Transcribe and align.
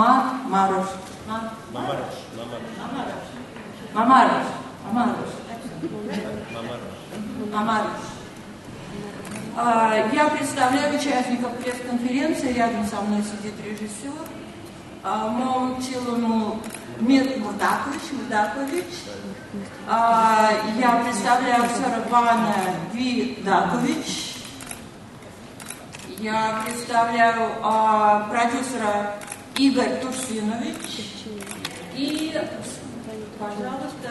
фильму 0.00 0.04
«Ма 0.04 0.34
Марош». 0.48 0.86
Ма- 1.28 1.52
Мамарош, 1.72 2.14
Мамарош, 3.94 4.46
Мамарош. 4.84 5.26
Мамарош. 7.52 8.00
Я 10.12 10.28
представляю 10.28 10.94
участников 10.98 11.52
пресс-конференции. 11.58 12.52
Рядом 12.52 12.86
со 12.86 13.00
мной 13.02 13.22
сидит 13.22 13.54
режиссер. 13.64 14.12
А, 15.02 15.28
Момчиловну 15.28 16.60
Мир 17.00 17.24
Мурдакович. 17.38 18.02
Мурдакович. 18.12 18.84
А, 19.88 20.50
Я 20.78 20.90
представляю 21.04 21.64
актера 21.64 22.02
Вана 22.10 22.54
Видакович. 22.92 24.34
Я 26.18 26.62
представляю 26.66 27.50
а, 27.62 28.28
продюсера 28.30 29.14
Игорь 29.60 30.00
Турсинович. 30.00 30.90
И, 31.94 32.32
пожалуйста, 33.38 34.10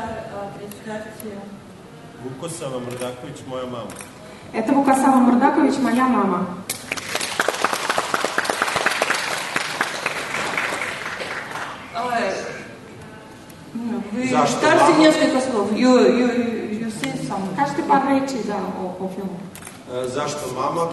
представьте 0.60 1.40
Vukosava 2.24 2.80
Mrdaković, 2.80 3.48
moja 3.48 3.66
mama. 3.66 3.90
Это 4.54 4.74
Вукасава 4.74 5.16
Мурдакович, 5.18 5.78
моя 5.80 6.08
мама. 6.08 6.48
Ну, 13.74 14.04
Вы 14.12 14.28
За 14.30 14.46
скажете 14.48 14.92
мама? 14.92 14.98
несколько 15.00 15.42
слов. 15.42 15.72
You, 15.72 15.98
you, 16.00 16.80
you 16.82 16.92
say 16.92 17.12
something. 17.28 17.56
Кажете 17.56 17.84
reči 18.10 18.44
da, 18.48 18.58
o, 18.58 19.04
o 19.06 19.10
filmu. 19.16 19.40
E, 19.94 20.08
Zašto 20.10 20.54
mama? 20.56 20.90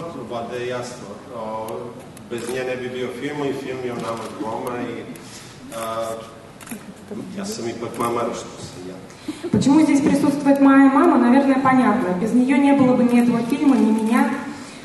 O, 1.35 1.67
bez 2.29 2.41
nje 2.49 2.63
ne 2.63 2.75
bi 2.75 2.89
bio 2.89 3.07
film 3.19 3.37
i 3.49 3.53
film 3.53 3.77
je 3.85 3.91
o 3.93 3.95
nama 3.95 4.23
dvoma 4.39 4.77
i 4.81 5.03
a, 7.39 7.45
sam 7.45 7.67
ipak 7.69 7.97
mamar 7.99 8.25
što 8.35 8.49
sam 8.67 8.89
ja. 8.89 8.95
Почему 9.51 9.81
здесь 9.81 10.01
присутствует 10.01 10.61
моя 10.61 10.85
мама, 10.89 11.17
наверное, 11.17 11.59
понятно. 11.63 12.07
Без 12.21 12.33
нее 12.33 12.57
не 12.57 12.73
было 12.73 12.95
бы 12.95 13.03
ни 13.03 13.19
этого 13.23 13.39
фильма, 13.49 13.75
ни 13.75 13.91
меня. 13.91 14.29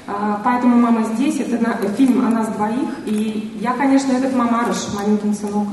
А, 0.06 0.40
Поэтому 0.44 0.76
мама 0.76 1.04
здесь, 1.14 1.40
это 1.40 1.58
на- 1.58 1.76
фильм 1.96 2.26
о 2.26 2.30
нас 2.30 2.48
двоих. 2.48 2.88
И 3.06 3.56
я, 3.60 3.72
конечно, 3.74 4.12
этот 4.12 4.34
мамарыш, 4.34 4.76
маленький 4.94 5.32
сынок. 5.34 5.68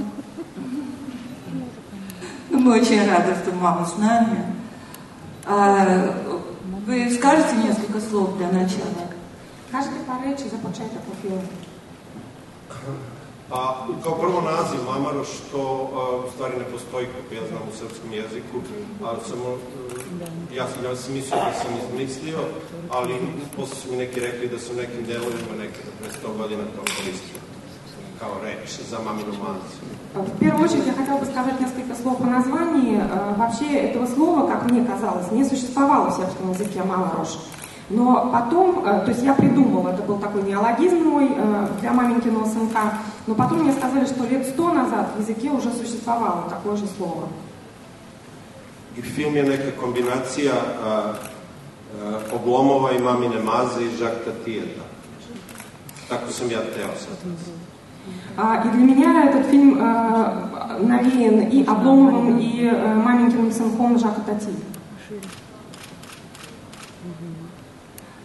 Ну, 2.50 2.60
Мы 2.60 2.80
очень 2.80 3.00
рады, 3.10 3.34
что 3.42 3.52
мама 3.56 3.86
с 3.86 3.98
нами. 3.98 4.44
А, 5.46 6.16
Вы 6.86 7.12
скажете 7.12 7.56
несколько 7.64 8.00
слов 8.02 8.38
для 8.38 8.48
начала? 8.48 9.09
Кажете 9.72 10.00
par 10.08 10.20
reči 10.26 10.50
za 10.50 10.58
početak 10.58 11.04
o 11.12 11.16
filmu. 11.22 11.48
A, 13.52 13.60
kao 14.04 14.14
prvo 14.16 14.42
naziv 14.42 14.80
Mamaroš, 14.86 15.28
što 15.40 15.60
a, 15.62 16.26
u 16.26 16.32
stvari 16.32 16.54
ne 16.60 16.66
postoji, 16.74 17.06
kako 17.08 17.30
ja 17.36 17.48
znam 17.50 17.64
u 17.70 17.78
srpskom 17.80 18.10
jeziku, 18.14 18.58
a 19.06 19.10
samo, 19.30 19.48
e, 19.52 20.56
ja, 20.56 20.66
sam- 20.72 20.86
ja 20.86 20.96
sam 20.96 21.14
mislio 21.14 21.40
da 21.40 21.54
sam 21.62 21.72
izmislio, 21.82 22.40
ali 22.92 23.14
posle 23.56 23.76
su 23.76 23.92
mi 23.92 23.98
neki 23.98 24.20
rekli 24.20 24.48
da 24.48 24.60
su 24.60 24.74
nekim 24.74 25.02
delovima 25.06 25.54
nekada 25.64 25.92
pre 26.00 26.10
100 26.20 26.38
godina 26.38 26.64
to 26.76 26.82
koristio 26.96 27.40
kao 28.20 28.34
reč 28.44 28.70
za 28.92 28.98
maminu 29.06 29.34
mazu. 29.44 29.78
В 30.16 30.40
первую 30.40 30.66
очередь 30.66 30.88
я 30.88 30.94
хотела 30.94 31.18
бы 31.20 31.26
сказать 31.26 31.60
несколько 31.60 31.94
слов 32.02 32.18
о 32.22 32.26
названии. 32.38 32.98
Вообще 33.38 33.68
этого 33.88 34.06
слова, 34.16 34.48
как 34.52 34.72
мне 34.72 34.82
казалось, 34.86 35.32
не 35.32 35.46
существовало 35.46 36.10
в 36.10 36.16
сербском 36.18 36.52
языке 36.52 36.84
«малорош». 36.84 37.30
Но 37.90 38.30
потом, 38.32 38.86
э, 38.86 39.02
то 39.06 39.12
есть 39.12 39.24
я 39.24 39.34
придумала, 39.34 39.90
это 39.90 40.04
был 40.04 40.20
такой 40.20 40.44
неологизм 40.44 40.98
мой 40.98 41.30
э, 41.36 41.68
для 41.82 41.92
маменькиного 41.92 42.46
сынка, 42.46 42.94
но 43.26 43.34
потом 43.34 43.64
мне 43.64 43.72
сказали, 43.72 44.06
что 44.06 44.26
лет 44.26 44.48
сто 44.48 44.72
назад 44.72 45.10
в 45.16 45.20
языке 45.22 45.50
уже 45.50 45.72
существовало 45.72 46.50
такое 46.50 46.76
же 46.78 46.86
слово. 46.98 47.28
I 48.98 49.02
film 49.02 49.36
je 49.36 49.44
neka 49.44 49.72
kombinacija 49.80 50.54
a, 50.54 50.90
a, 50.90 51.14
oblomova 52.36 52.92
i 52.92 53.00
mamine 53.00 53.40
maze 53.44 53.86
i 53.86 53.98
žakta 53.98 54.32
tijeta. 54.46 54.82
Tako 56.10 56.32
sam 56.32 56.52
ja 56.52 56.60
teo 56.60 56.90
sad. 56.98 57.18
А, 58.38 58.64
И 58.66 58.70
для 58.70 58.86
меня 58.86 59.30
этот 59.30 59.50
фильм 59.50 59.78
э, 59.80 60.78
навеян 60.80 61.40
и 61.50 61.66
Обломовым, 61.66 62.40
и 62.40 62.66
э, 62.66 62.96
маменькиным 62.96 63.52
сынком 63.52 64.00
Жака 64.00 64.22
Тати. 64.22 64.54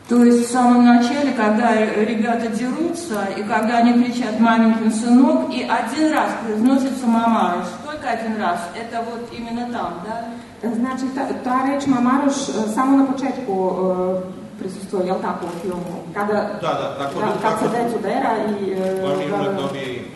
То 0.09 0.23
есть 0.23 0.49
в 0.49 0.53
самом 0.53 0.85
начале, 0.85 1.33
когда 1.33 1.75
ребята 2.11 2.49
дерутся, 2.49 3.25
и 3.39 3.43
когда 3.43 3.79
они 3.79 4.05
кричат 4.05 4.39
«маменькин 4.39 4.93
сынок», 4.93 5.51
и 5.51 5.63
один 5.63 6.13
раз 6.13 6.31
произносится 6.45 7.07
«мамарыш», 7.07 7.67
только 7.87 8.11
один 8.11 8.37
раз, 8.39 8.61
это 8.77 9.03
вот 9.03 9.29
именно 9.33 9.67
там, 9.73 10.03
да? 10.07 10.29
Значи, 10.75 11.05
та, 11.15 11.27
та 11.45 11.67
реч 11.67 11.87
Мамарош 11.87 12.49
е, 12.49 12.53
само 12.75 12.97
на 12.97 13.13
почетку 13.13 13.53
е, 13.53 14.59
присутствува, 14.59 15.05
jel 15.05 15.21
tako, 15.21 15.47
u 15.47 15.61
filmu? 15.61 15.95
Kada, 16.15 16.33
Da, 16.63 16.73
da, 16.81 16.97
tako 16.99 17.21
da, 17.21 17.27
da- 17.27 17.41
kad 17.43 17.59
se 17.59 17.65
tako- 17.65 17.77
dec 17.77 17.95
udara 17.99 18.33
i... 18.61 18.73
e, 18.73 19.01
Glavni 19.01 19.29
da, 19.31 19.37
junak 19.37 19.55
da. 19.55 19.63
dobije 19.63 19.97
ime. 19.97 20.09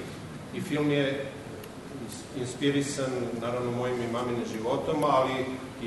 I 0.55 0.61
film 0.61 0.91
je 0.91 1.05
ins- 2.05 2.41
inspirisan, 2.41 3.11
naravno, 3.41 3.71
mojim 3.73 3.97
i 4.03 4.13
maminim 4.13 4.45
životom, 4.53 4.97
ali 5.11 5.37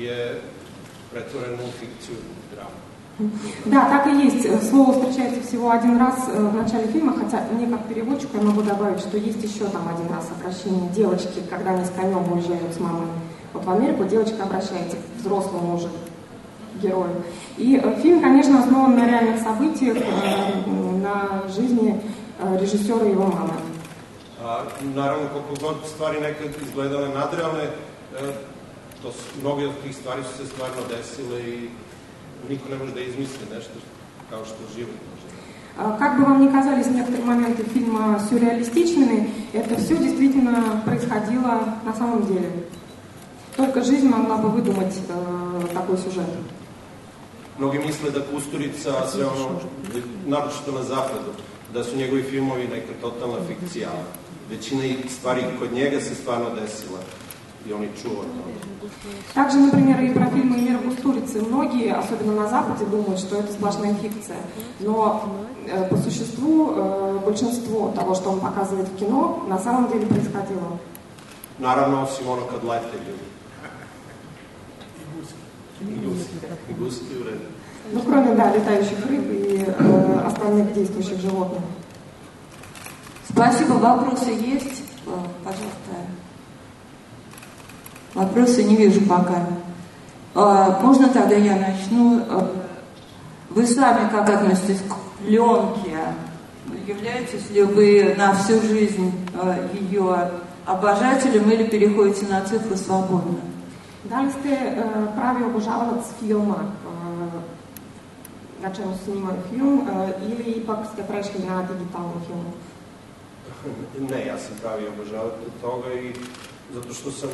je 0.04 0.40
pretvoren 1.12 1.54
u 1.54 1.70
fikciju 1.80 2.16
dramu. 2.54 2.78
Да, 3.66 3.88
так 3.88 4.06
и 4.06 4.24
есть. 4.24 4.70
Слово 4.70 4.92
встречается 4.92 5.46
всего 5.46 5.70
один 5.70 5.98
раз 5.98 6.28
э, 6.28 6.42
в 6.42 6.54
начале 6.54 6.86
фильма, 6.88 7.14
хотя 7.16 7.44
мне 7.52 7.66
как 7.66 7.86
переводчику 7.86 8.38
я 8.38 8.42
могу 8.42 8.62
добавить, 8.62 9.00
что 9.00 9.16
есть 9.18 9.42
еще 9.42 9.66
там 9.66 9.86
один 9.88 10.12
раз 10.12 10.28
обращение 10.38 10.90
девочки, 10.90 11.42
когда 11.50 11.70
они 11.70 11.84
с 11.84 11.90
конем 11.90 12.32
уезжают 12.32 12.74
с 12.74 12.80
мамой. 12.80 13.06
Вот 13.52 13.64
в 13.64 13.70
Америку 13.70 14.04
девочка 14.04 14.42
обращается 14.42 14.96
к 14.96 15.20
взрослому 15.20 15.76
уже 15.76 15.88
герою. 16.80 17.22
И 17.58 17.76
э, 17.76 18.00
фильм, 18.00 18.20
конечно, 18.20 18.60
основан 18.60 18.96
на 18.96 19.06
реальных 19.06 19.42
событиях, 19.42 19.98
э, 19.98 20.70
на 21.02 21.48
жизни 21.48 22.00
режиссера 22.58 23.04
и 23.04 23.10
его 23.10 23.26
мамы. 23.26 23.54
A, 24.44 24.64
naravno, 24.94 25.28
koliko 25.28 25.66
god 25.66 25.76
stvari 25.94 26.20
nekad 26.20 26.46
izgledale 26.62 27.08
nadrealne, 27.08 27.70
to 29.02 29.12
su, 29.12 29.40
mnoge 29.40 29.66
od 29.66 29.74
tih 29.82 29.96
stvari 29.96 30.22
su 30.22 30.36
se 30.36 30.46
stvarno 30.46 30.76
niko 32.48 32.68
ne 32.68 32.76
može 32.76 32.92
da 32.94 33.00
izmisli 33.00 33.44
nešto 33.54 33.72
kao 34.30 34.44
što 34.44 34.60
život 34.76 34.96
može. 35.10 35.26
А, 35.78 35.98
Как 35.98 36.18
бы 36.18 36.24
вам 36.24 36.40
ни 36.42 36.48
казались 36.52 36.86
некоторые 36.86 37.24
моменты 37.24 37.62
фильма 37.74 38.20
сюрреалистичными, 38.28 39.30
это 39.54 39.76
все 39.76 39.96
действительно 39.96 40.82
происходило 40.84 41.52
на 41.84 41.94
самом 41.94 42.26
деле. 42.26 42.50
Только 43.56 43.82
жизнь 43.82 44.08
могла 44.08 44.36
бы 44.36 44.48
выдумать 44.48 44.96
э, 45.08 45.66
такой 45.74 45.96
сюжет. 45.98 46.28
Mnogi 47.58 47.78
misle 47.78 48.10
da 48.10 48.20
Kusturica, 48.20 49.06
sve 49.12 49.26
ono, 49.26 49.60
naročito 50.26 50.72
na 50.72 50.82
zapadu, 50.82 51.32
da 51.72 51.84
su 51.84 51.96
njegovi 51.96 52.22
filmovi 52.22 52.68
neka 52.68 52.92
totalna 53.00 53.38
fikcija. 53.48 53.90
Većina 54.50 54.82
stvari 55.08 55.42
kod 55.58 55.72
njega 55.72 56.00
se 56.00 56.14
stvarno 56.14 56.50
desila 56.60 56.98
čuo 58.02 58.12
o 58.12 58.24
tome. 58.24 58.54
Также, 59.34 59.58
например, 59.58 60.00
и 60.00 60.14
про 60.14 60.26
фильмы 60.30 60.56
Мира 60.56 60.78
Кустурицы. 61.32 61.42
Многие, 61.42 61.94
особенно 61.94 62.34
на 62.34 62.48
Западе, 62.48 62.84
думают, 62.84 63.18
что 63.18 63.36
это 63.36 63.52
сплошная 63.52 63.94
фикция. 63.94 64.36
Но 64.80 65.22
э, 65.66 65.88
по 65.88 65.96
существу 65.96 66.72
э, 66.74 67.18
большинство 67.24 67.90
того, 67.92 68.14
что 68.14 68.30
он 68.30 68.40
показывает 68.40 68.88
в 68.88 68.96
кино, 68.96 69.44
на 69.48 69.58
самом 69.58 69.90
деле 69.90 70.06
происходило. 70.06 70.78
Naravno, 71.58 72.02
osim 72.02 72.28
ono 72.28 72.42
kad 72.42 72.64
lete 72.64 72.96
ljudi. 73.06 73.26
Guski. 76.04 76.24
I 76.70 76.74
guski 76.74 77.16
u 77.20 77.24
redu. 77.24 77.46
Ну, 77.92 78.00
кроме, 78.06 78.34
да, 78.34 78.52
летающих 78.54 79.06
рыб 79.06 79.30
и 79.30 79.64
э, 79.66 80.20
остальных 80.26 80.72
действующих 80.72 81.20
животных. 81.20 81.62
Спасибо. 83.28 83.74
Вопросы 83.74 84.30
есть? 84.30 84.82
Э, 85.06 85.10
Пожалуйста. 85.44 85.92
Вопросы 88.14 88.64
не 88.64 88.76
вижу 88.76 89.00
пока. 89.02 89.46
Э, 90.34 90.80
Можно 90.80 91.08
тогда 91.08 91.34
я 91.36 91.56
начну? 91.56 92.20
Э, 92.20 92.46
Вы 93.50 93.66
сами 93.66 94.08
как 94.10 94.28
относитесь 94.28 94.80
к 94.80 94.94
пленке? 95.18 95.98
Являетесь 96.86 97.50
ли 97.50 97.62
вы 97.62 98.14
на 98.16 98.34
всю 98.34 98.60
жизнь 98.62 99.12
э, 99.34 99.68
ее 99.78 100.30
обожателем 100.64 101.50
или 101.50 101.64
переходите 101.64 102.26
на 102.26 102.44
цифру 102.44 102.76
свободно? 102.76 103.38
Da 104.04 104.20
li 104.20 104.30
ste 104.32 104.48
e, 104.50 104.82
pravi 105.16 105.44
obožavalac 105.44 106.04
filma 106.20 106.56
e, 106.58 106.66
na 108.62 108.74
čemu 108.74 108.98
snimaju 109.04 109.36
film 109.50 109.78
e, 109.88 110.12
ili 110.26 110.52
ipak 110.52 110.78
ste 110.92 111.02
prešli 111.02 111.46
na 111.46 111.62
digitalnu 111.62 112.20
filmu? 112.26 112.52
Ne, 114.10 114.26
ja 114.26 114.38
sam 114.38 114.56
pravi 114.62 114.86
obožavatelj 114.88 115.50
toga 115.60 115.92
i 115.94 116.12
zato 116.74 116.94
što 116.94 117.10
sam, 117.10 117.30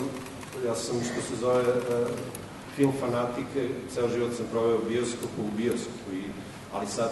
ja 0.67 0.75
sam 0.75 0.97
što 1.01 1.23
se 1.23 1.37
zove 1.41 1.63
e, 1.63 2.07
film 2.79 2.93
fanatike, 3.01 3.61
ceo 3.93 4.09
život 4.09 4.33
sam 4.37 4.47
proveo 4.53 4.77
u 4.77 4.89
bioskopu, 4.89 5.41
u 5.49 5.57
bioskopu, 5.57 6.09
i, 6.23 6.25
ali 6.75 6.87
sad 6.87 7.11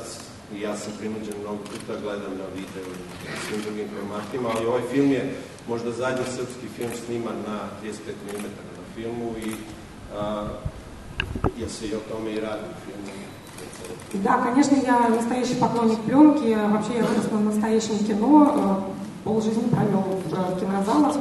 ja 0.62 0.76
sam 0.76 0.92
prinuđen 0.98 1.34
mnogo 1.40 1.58
puta 1.70 2.00
gledam 2.02 2.32
na 2.42 2.46
video 2.54 2.86
i 2.94 3.30
svim 3.44 3.60
drugim 3.64 3.88
formatima, 3.94 4.48
ali 4.54 4.66
ovaj 4.66 4.82
film 4.92 5.10
je 5.12 5.34
možda 5.68 5.90
zadnji 5.92 6.24
srpski 6.36 6.66
film 6.76 6.90
sniman 7.06 7.36
na 7.46 7.58
35 7.82 7.92
mm 8.26 8.46
na 8.78 8.84
filmu 8.94 9.28
i 9.46 9.50
a, 10.16 10.48
ja 11.60 11.68
se 11.68 11.84
tome 12.10 12.32
i 12.32 12.40
radi 12.40 12.66
u 12.72 12.76
filmu. 12.84 13.12
Да, 14.12 14.38
конечно, 14.38 14.76
я 14.76 15.08
настоящий 15.08 15.54
поклонник 15.54 16.00
пленки. 16.00 16.56
Вообще 16.72 16.96
я 16.96 17.04
вырос 17.04 17.30
на 17.30 17.40
настоящем 17.40 17.98
кино, 18.06 18.84
полжизни 19.24 19.68
провел 19.68 20.22
в 20.24 20.60
кинозалах. 20.60 21.16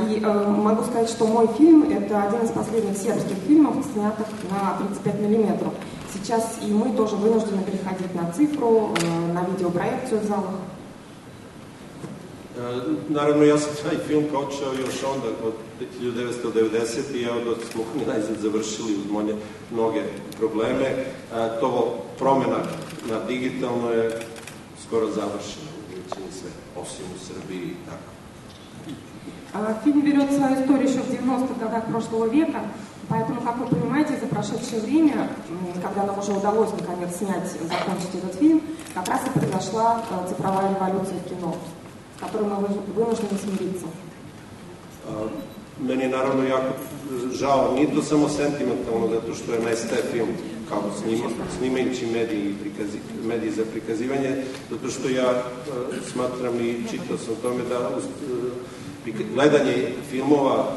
И 0.00 0.20
могу 0.20 0.84
сказать, 0.84 1.08
что 1.08 1.26
мой 1.26 1.48
фильм– 1.56 1.82
это 1.90 2.22
один 2.24 2.42
из 2.42 2.50
последних 2.50 2.96
сербских 2.96 3.36
фильмов, 3.46 3.76
снятых 3.92 4.26
на 4.50 4.76
35 4.78 5.20
миллиметров. 5.20 5.72
Сейчас 6.12 6.58
и 6.60 6.72
мы 6.72 6.94
тоже 6.94 7.16
вынуждены 7.16 7.62
переходить 7.62 8.14
на 8.14 8.30
цифру, 8.32 8.94
на 9.32 9.44
видеопроекцию 9.44 10.20
в 10.20 10.24
залах. 10.24 10.54
Naravno, 13.08 13.44
ja 13.44 13.58
sam 13.58 13.70
taj 13.82 13.98
film 14.06 14.24
počeo 14.32 14.72
još 14.72 15.02
onda 15.14 15.28
od 15.44 15.54
1990. 16.00 17.14
i 17.14 17.22
evo 17.22 17.40
dok 17.44 17.58
smo 17.72 17.82
završili 18.40 18.92
uz 18.92 19.10
mnoge, 19.10 19.34
mnoge 19.70 20.02
probleme. 20.38 21.04
To 21.60 21.98
promjena 22.18 22.58
na 23.10 23.24
digitalno 23.28 23.90
je 23.90 24.20
skoro 24.86 25.06
završena 25.06 25.70
u 25.78 25.90
većini 25.90 26.32
sve, 26.32 26.50
osim 26.82 27.04
u 27.16 27.18
Srbiji 27.24 27.66
i 27.66 27.76
tako. 27.86 28.11
Фильм 29.84 30.00
берет 30.00 30.32
свою 30.32 30.54
историю 30.54 30.88
еще 30.88 31.00
в 31.00 31.10
90-х 31.10 31.54
годах 31.60 31.84
прошлого 31.84 32.26
века, 32.26 32.60
поэтому, 33.08 33.42
как 33.42 33.58
вы 33.58 33.66
понимаете, 33.66 34.16
за 34.18 34.26
прошедшее 34.26 34.80
время, 34.80 35.28
когда 35.82 36.06
нам 36.06 36.18
уже 36.18 36.32
удалось 36.32 36.70
наконец 36.72 37.16
снять, 37.16 37.44
закончить 37.68 38.14
этот 38.14 38.34
фильм, 38.36 38.62
как 38.94 39.06
раз 39.08 39.20
и 39.26 39.38
произошла 39.38 40.02
цифровая 40.26 40.74
революция 40.74 41.18
в 41.18 41.28
кино, 41.28 41.54
с 42.16 42.20
которой 42.20 42.48
мы 42.48 42.66
вынуждены 42.94 43.38
смириться. 43.38 43.86
Meni 45.80 46.02
je 46.02 46.08
naravno 46.08 46.44
jako 46.44 46.74
žao, 47.32 47.74
nije 47.74 47.94
to 47.94 48.02
samo 48.02 48.28
sentimentalno, 48.28 49.08
zato 49.08 49.34
što 49.34 49.52
je 49.52 49.60
nestaje 49.60 50.02
film 50.12 50.28
kao 50.68 50.82
snima, 51.02 51.24
snimajući 51.58 52.06
mediji, 52.06 52.54
prikazi, 52.60 52.98
mediji 53.24 53.50
za 53.50 53.62
prikazivanje, 53.72 54.44
zato 54.70 54.88
što 54.90 55.08
ja 55.08 55.30
uh, 55.30 55.94
smatram 56.12 56.60
i 56.60 56.84
čitao 56.90 57.18
sam 57.18 57.34
tome 57.42 57.62
da 57.68 57.90
gledanje 59.34 59.88
filmova 60.10 60.72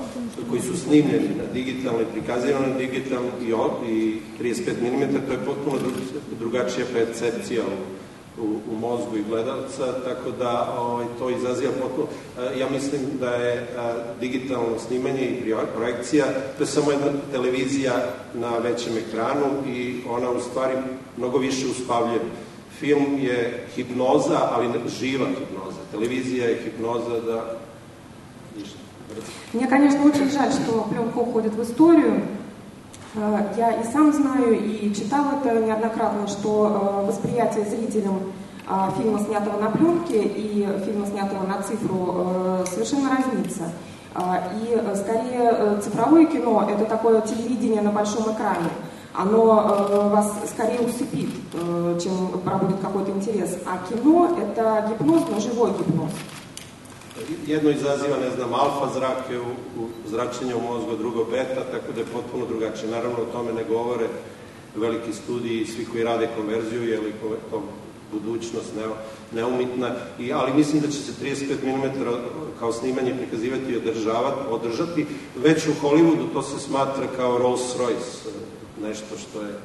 koji 0.50 0.62
su 0.62 0.78
snimljeni 0.78 1.30
na 1.38 1.54
digitalno 1.54 2.02
i 2.02 2.14
prikazivani 2.14 2.68
na 2.68 2.78
digitalno 2.78 3.30
i, 3.42 3.50
i 3.92 4.20
35 4.42 4.72
mm, 4.82 5.28
to 5.28 5.32
je 5.32 5.46
potpuno 5.46 5.78
drugačija 6.40 6.86
percepcija 6.94 7.62
u 7.62 7.96
u, 8.42 8.60
u 8.72 8.80
mozgu 8.80 9.18
i 9.18 9.24
gledalca, 9.30 9.94
tako 10.06 10.32
da 10.40 10.76
ovaj, 10.80 11.06
to 11.20 11.30
izaziva 11.30 11.72
potpuno. 11.82 12.08
Ja 12.60 12.70
mislim 12.70 13.02
da 13.20 13.30
je 13.30 13.68
digitalno 14.20 14.80
snimanje 14.88 15.22
i 15.22 15.54
projekcija, 15.76 16.26
to 16.58 16.64
je 16.64 16.68
samo 16.68 16.92
jedna 16.92 17.08
televizija 17.32 17.94
na 18.34 18.58
većem 18.58 18.94
ekranu 18.98 19.46
i 19.68 20.02
ona 20.10 20.32
u 20.32 20.40
stvari 20.40 20.74
mnogo 21.18 21.38
više 21.38 21.68
uspavljuje. 21.68 22.20
Film 22.80 23.20
je 23.20 23.66
hipnoza, 23.76 24.40
ali 24.52 24.70
živa 25.00 25.28
hipnoza. 25.28 25.78
Televizija 25.92 26.48
je 26.48 26.62
hipnoza 26.64 27.20
da 27.22 27.58
Мне, 29.54 29.68
конечно, 29.68 30.04
очень 30.06 30.30
жаль, 30.32 30.52
что 30.52 30.88
пленка 30.90 31.18
уходит 31.20 31.54
в 31.54 31.64
историю. 31.64 32.24
Я 33.56 33.72
и 33.72 33.84
сам 33.92 34.12
знаю, 34.12 34.60
и 34.60 34.94
читал 34.94 35.26
это 35.40 35.60
неоднократно, 35.62 36.28
что 36.28 37.06
восприятие 37.08 37.66
зрителям 37.66 38.20
фильма, 38.98 39.20
снятого 39.20 39.60
на 39.62 39.70
пленке, 39.70 40.22
и 40.24 40.68
фильма, 40.86 41.06
снятого 41.08 41.46
на 41.48 41.62
цифру, 41.62 42.66
совершенно 42.70 43.10
разнится. 43.16 43.72
И 44.62 44.82
скорее 44.96 45.80
цифровое 45.82 46.26
кино– 46.26 46.68
это 46.70 46.86
такое 46.86 47.22
телевидение 47.22 47.82
на 47.82 47.92
большом 47.92 48.34
экране. 48.34 48.70
Оно 49.14 50.10
вас 50.12 50.34
скорее 50.50 50.82
усыпит, 50.82 51.30
чем 52.02 52.28
пробудет 52.44 52.80
какой-то 52.82 53.12
интерес. 53.12 53.58
А 53.66 53.78
кино– 53.88 54.36
это 54.42 54.88
гипноз, 54.90 55.24
но 55.30 55.40
живой 55.40 55.72
гипноз. 55.72 56.12
Jedno 57.48 57.70
izaziva, 57.70 58.18
ne 58.18 58.32
znam, 58.36 58.54
alfa 58.54 58.94
zrake 58.94 59.40
u, 59.40 59.82
u 59.82 59.88
zračenje 60.06 60.56
u 60.56 60.62
mozgu, 60.62 60.96
drugo 60.98 61.24
beta, 61.24 61.62
tako 61.72 61.92
da 61.94 62.00
je 62.00 62.14
potpuno 62.14 62.46
drugačije. 62.46 62.92
Naravno, 62.92 63.18
o 63.18 63.32
tome 63.32 63.54
ne 63.54 63.64
govore 63.64 64.08
veliki 64.76 65.14
studiji 65.14 65.66
svi 65.66 65.86
koji 65.86 66.04
rade 66.04 66.30
konverziju, 66.38 66.90
je 66.90 67.00
li 67.00 67.14
to 67.52 67.64
budućnost 68.12 68.76
ne, 68.76 68.84
neumitna, 69.32 69.96
I, 70.20 70.34
ali 70.34 70.54
mislim 70.54 70.82
da 70.82 70.88
će 70.88 70.98
se 70.98 71.12
35 71.22 71.64
mm 71.64 72.04
kao 72.60 72.74
snimanje 72.74 73.16
prikazivati 73.16 73.72
i 73.72 73.78
održavati, 73.78 74.40
održati. 74.50 75.06
Već 75.36 75.68
u 75.68 75.74
Hollywoodu 75.82 76.34
to 76.34 76.42
se 76.42 76.60
smatra 76.60 77.08
kao 77.16 77.38
Rolls 77.38 77.76
Royce, 77.80 78.30
nešto 78.82 79.18
što 79.18 79.42
je 79.42 79.60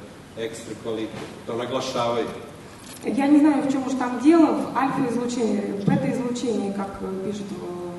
ekstra 0.45 0.75
kvalitet. 0.83 1.29
To 1.47 1.57
naglašavaju. 1.57 2.25
Я 3.03 3.27
не 3.27 3.39
знаю, 3.39 3.63
в 3.63 3.71
чем 3.71 3.85
уж 3.87 3.93
там 3.93 4.19
дело, 4.19 4.53
в 4.53 4.77
альфа-излучении, 4.77 5.81
в 5.81 5.85
бета-излучении, 5.85 6.71
как 6.71 6.99
пишут 7.25 7.47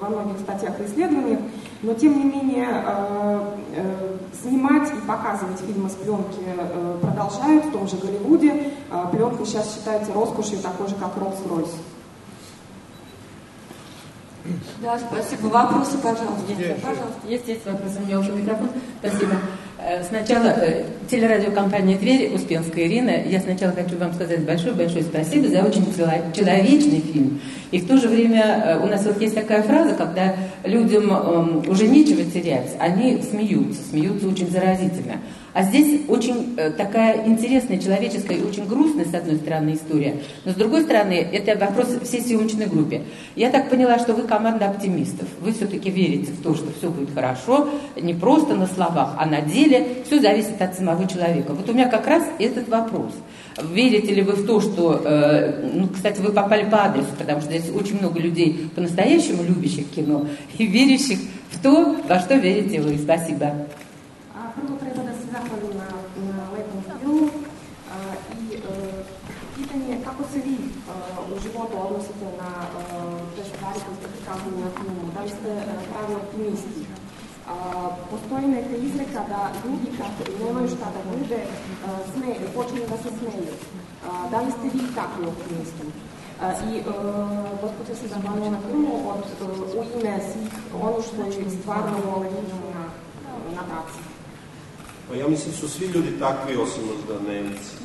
во 0.03 0.09
многих 0.09 0.41
статьях 0.41 0.79
и 0.81 0.85
исследованиях, 0.85 1.41
но 1.83 1.95
тем 1.95 2.19
не 2.19 2.25
менее 2.25 2.69
э, 2.69 3.57
э, 3.77 4.17
снимать 4.43 4.91
и 4.93 5.07
показывать 5.07 5.61
фильмы 5.61 5.89
с 5.89 5.95
пленки 5.95 6.41
э, 6.45 6.99
продолжают 7.01 7.67
в 7.67 7.73
том 7.73 7.89
же 7.89 7.97
Голливуде. 7.97 8.73
Пленка 9.11 9.45
сейчас 9.45 9.75
считается 9.75 10.13
роскошью, 10.13 10.59
такой 10.59 10.89
же, 10.89 10.95
как 10.97 11.17
Роллс-Ройс. 11.17 11.71
Да, 14.83 14.99
спасибо. 14.99 15.47
Вопросы, 15.47 15.99
пожалуйста. 15.99 16.53
Есть, 16.53 16.83
пожалуйста. 16.83 17.21
Есть, 17.27 17.49
есть 17.49 17.65
вопросы. 17.65 17.99
У 18.01 18.07
меня 18.07 18.19
уже 18.19 18.33
микрофон. 18.33 18.71
Спасибо. 19.01 19.37
Э, 19.85 20.03
сначала 20.05 20.49
э, 20.49 20.85
телерадиокомпания 21.11 21.99
«Тверь», 21.99 22.33
Успенская 22.33 22.87
Ирина, 22.87 23.11
я 23.27 23.41
сначала 23.41 23.73
хочу 23.73 23.97
вам 23.99 24.13
сказать 24.15 24.45
большое-большое 24.45 25.03
спасибо 25.03 25.49
за 25.49 25.63
очень 25.63 25.85
человечный 25.93 27.01
фильм. 27.01 27.41
И 27.73 27.81
в 27.81 27.89
то 27.89 27.97
же 27.97 28.09
время 28.09 28.63
э, 28.65 28.79
у 28.79 28.87
нас 28.87 29.05
вот 29.05 29.21
есть 29.21 29.35
такая 29.35 29.63
фраза, 29.63 29.95
когда 29.95 30.37
людям 30.65 31.11
эм, 31.11 31.69
уже 31.69 31.89
нечего 31.89 32.23
терять, 32.25 32.77
они 32.79 33.21
смеются, 33.23 33.83
смеются 33.91 34.29
очень 34.29 34.51
заразительно. 34.51 35.15
А 35.55 35.65
здесь 35.65 36.01
очень 36.09 36.55
э, 36.57 36.71
такая 36.71 37.27
интересная, 37.27 37.79
человеческая 37.79 38.39
и 38.39 38.43
очень 38.43 38.67
грустная, 38.67 39.05
с 39.05 39.13
одной 39.13 39.37
стороны, 39.37 39.75
история. 39.75 40.17
Но 40.45 40.53
с 40.53 40.55
другой 40.55 40.83
стороны, 40.83 41.15
это 41.15 41.59
вопрос 41.59 41.89
всей 42.03 42.23
съемочной 42.23 42.67
группе. 42.67 43.03
Я 43.37 43.51
так 43.51 43.69
поняла, 43.69 43.99
что 43.99 44.15
вы 44.15 44.23
команда 44.23 44.71
оптимистов. 44.71 45.29
Вы 45.41 45.53
все-таки 45.53 45.91
верите 45.91 46.33
в 46.33 46.43
то, 46.43 46.55
что 46.55 46.73
все 46.79 46.89
будет 46.89 47.15
хорошо, 47.15 47.69
не 48.01 48.15
просто 48.15 48.55
на 48.55 48.67
словах, 48.67 49.15
а 49.19 49.27
на 49.27 49.43
деле. 49.43 49.87
Все 50.07 50.21
зависит 50.21 50.61
от 50.61 50.75
самого 50.75 51.07
человека. 51.07 51.53
Вот 51.53 51.69
у 51.69 51.75
меня 51.75 51.89
как 51.89 52.07
раз 52.07 52.23
этот 52.39 52.69
вопрос. 52.69 53.13
Верите 53.71 54.15
ли 54.15 54.23
вы 54.23 54.33
в 54.33 54.47
то, 54.47 54.61
что... 54.63 55.03
Э, 55.05 55.71
ну, 55.75 55.89
кстати, 55.89 56.21
вы 56.21 56.33
попали 56.33 56.65
по 56.65 56.85
адресу, 56.85 57.11
потому 57.19 57.43
что 57.43 57.51
здесь 57.51 57.71
очень 57.75 57.99
много 57.99 58.19
людей 58.19 58.71
по-настоящему 58.75 59.43
любящих 59.43 59.91
кино 59.91 60.27
и 60.57 60.67
верящих 60.67 61.19
в 61.51 61.63
то, 61.63 61.97
во 62.09 62.19
что 62.21 62.37
верите 62.37 62.81
вы. 62.81 62.97
Спасибо. 62.97 63.67
Da 75.15 75.21
li 75.23 75.29
ste 75.29 75.51
pravi 75.91 76.15
optimisti. 76.15 76.81
Postoji 78.11 78.47
neka 78.47 78.77
izreka 78.77 79.21
da 79.29 79.41
ljudi 79.65 79.89
kad 79.99 80.13
nemaju 80.47 80.69
šta 80.69 80.87
da 80.97 81.01
bude, 81.17 81.39
smeju, 82.15 82.47
počinju 82.55 82.83
da 82.91 82.97
se 82.97 83.11
smeju. 83.19 83.55
Da 84.31 84.41
li 84.41 84.51
ste 84.51 84.67
vi 84.75 84.95
takvi 84.95 85.27
optimisti? 85.27 85.87
I 86.71 86.83
gospođa 87.63 87.95
se 88.01 88.09
zahvalila 88.09 88.51
na 88.51 88.59
filmu 88.67 88.95
od, 89.11 89.23
u 89.79 90.01
ime 90.01 90.21
svih 90.33 90.53
ono 90.83 91.03
što 91.03 91.41
je 91.41 91.51
stvarno 91.61 91.97
ovaj 92.17 92.31
na, 92.31 92.85
na 93.55 93.63
praci. 93.69 93.99
Pa 95.09 95.15
ja 95.15 95.29
mislim 95.29 95.55
su 95.55 95.69
svi 95.69 95.87
ljudi 95.87 96.19
takvi 96.19 96.57
osim 96.57 96.83
možda 96.87 97.33
Nemci. 97.33 97.83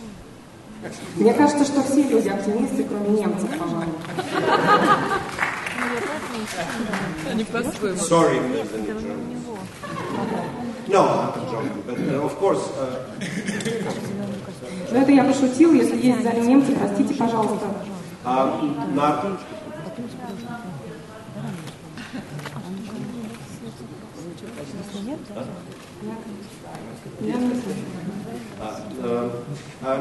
Мне 1.16 1.34
кажется, 1.34 1.66
что 1.66 1.82
все 1.84 2.04
люди 2.04 2.30
оптимисты, 2.30 2.84
кроме 2.84 3.10
немцев, 3.10 3.50
пожалуй. 3.60 3.88
Они 7.30 7.44
по-своему. 7.44 7.98
Sorry, 7.98 8.40
No, 10.88 11.34
but 11.86 12.00
uh, 12.00 12.24
of 12.24 12.40
course. 12.40 12.64
Uh... 12.78 13.04
Ну 14.90 15.02
это 15.02 15.12
я 15.12 15.26
пошутил, 15.26 15.74
если 15.74 15.98
есть 15.98 16.20
в 16.20 16.24
зале 16.24 16.42
немцы, 16.42 16.74
простите, 16.76 17.14
пожалуйста. 17.14 17.66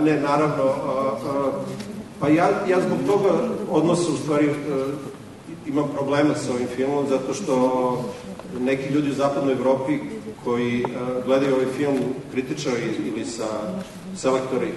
Не, 0.01 0.13
наравно, 0.21 0.75
а, 0.85 1.19
а, 1.25 1.65
Pa 2.21 2.29
ja, 2.29 2.49
ja 2.69 2.81
zbog 2.81 2.99
toga 3.07 3.29
odnosa 3.71 4.13
u 4.13 4.17
stvari 4.17 4.51
imam 5.67 5.89
problema 5.95 6.35
sa 6.35 6.53
ovim 6.53 6.67
filmom 6.77 7.07
zato 7.09 7.35
što 7.35 7.55
neki 8.61 8.95
ljudi 8.95 9.11
u 9.11 9.15
zapadnoj 9.15 9.53
Evropi 9.53 9.99
koji 10.45 10.85
gledaju 11.27 11.55
ovaj 11.55 11.67
film 11.77 11.99
kritičari 12.33 12.91
ili 13.07 13.25
sa 13.25 13.47
selektori 14.17 14.73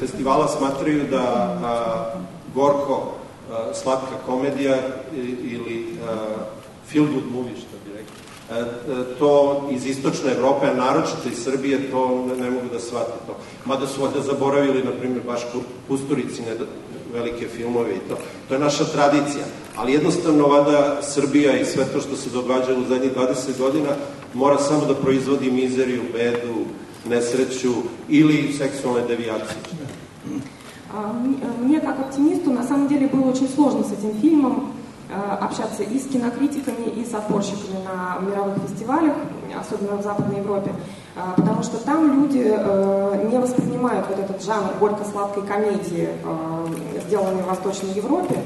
festivala 0.00 0.48
smatraju 0.48 1.04
da 1.10 1.22
a, 1.64 2.12
Gorko 2.54 3.12
a, 3.50 3.74
slatka 3.74 4.16
komedija 4.26 4.76
ili 5.42 5.86
a, 6.08 6.16
feel 6.88 7.04
good 7.04 7.32
movie 7.32 7.56
što 7.56 7.76
bi 7.84 7.98
rekao 7.98 8.26
to 9.18 9.64
iz 9.70 9.86
istočne 9.86 10.32
Evrope, 10.32 10.66
a 10.66 10.74
naročito 10.74 11.28
iz 11.32 11.44
Srbije, 11.44 11.90
to 11.90 12.26
ne, 12.28 12.44
ne 12.44 12.50
mogu 12.50 12.66
da 12.72 12.80
shvate 12.80 13.12
to. 13.26 13.36
Mada 13.64 13.86
su 13.86 14.02
valjda 14.02 14.20
zaboravili, 14.20 14.84
na 14.84 14.90
primjer, 14.90 15.22
baš 15.26 15.40
Kusturici, 15.88 16.42
ne, 16.42 16.54
velike 17.12 17.48
filmove 17.48 17.94
i 17.94 18.08
to. 18.08 18.18
To 18.48 18.54
je 18.54 18.60
naša 18.60 18.84
tradicija. 18.84 19.44
Ali 19.76 19.92
jednostavno, 19.92 20.46
vada 20.46 21.02
Srbija 21.02 21.60
i 21.60 21.64
sve 21.64 21.84
to 21.84 22.00
što 22.00 22.16
se 22.16 22.30
događalo 22.30 22.80
u 22.80 22.84
zadnjih 22.84 23.12
20 23.16 23.58
godina 23.58 23.90
mora 24.34 24.58
samo 24.58 24.84
da 24.86 24.94
proizvodi 24.94 25.50
mizeriju, 25.50 26.02
bedu, 26.12 26.64
nesreću 27.08 27.72
ili 28.08 28.52
seksualne 28.52 29.06
devijacije. 29.08 29.56
Мне, 31.62 31.80
как 31.80 31.98
оптимисту, 32.00 32.50
на 32.52 32.62
самом 32.62 32.88
деле 32.88 33.06
было 33.08 33.30
очень 33.30 33.48
сложно 33.48 33.84
с 33.84 33.92
этим 33.92 34.18
фильмом 34.20 34.72
общаться 35.40 35.82
и 35.82 35.98
с 35.98 36.06
кинокритиками, 36.08 36.86
и 37.00 37.04
с 37.04 37.14
отборщиками 37.14 37.78
на 37.84 38.18
мировых 38.26 38.54
фестивалях, 38.66 39.14
особенно 39.60 39.96
в 39.98 40.02
Западной 40.02 40.38
Европе, 40.38 40.70
потому 41.36 41.62
что 41.62 41.78
там 41.84 42.12
люди 42.12 42.44
не 43.26 43.38
воспринимают 43.38 44.06
вот 44.08 44.18
этот 44.18 44.44
жанр 44.44 44.74
горько-сладкой 44.78 45.44
комедии, 45.44 46.10
сделанной 47.06 47.42
в 47.42 47.46
Восточной 47.46 47.90
Европе. 47.90 48.42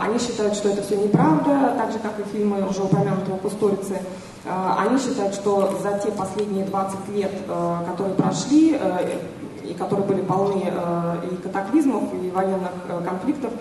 Они 0.00 0.18
считают, 0.18 0.54
что 0.54 0.70
это 0.70 0.82
все 0.82 0.96
неправда, 0.96 1.74
так 1.76 1.92
же, 1.92 1.98
как 1.98 2.18
и 2.18 2.24
фильмы 2.24 2.66
уже 2.68 2.82
упомянутого 2.82 3.36
Кусторицы. 3.36 4.00
Они 4.44 4.98
считают, 4.98 5.34
что 5.34 5.78
за 5.82 5.98
те 5.98 6.10
последние 6.10 6.64
20 6.64 7.08
лет, 7.10 7.32
которые 7.86 8.14
прошли, 8.14 8.80
и 9.64 9.74
которые 9.74 10.06
были 10.06 10.22
полны 10.22 10.72
и 11.30 11.36
катаклизмов, 11.36 12.02
и 12.14 12.30
военных 12.30 12.72
конфликтов, 13.06 13.52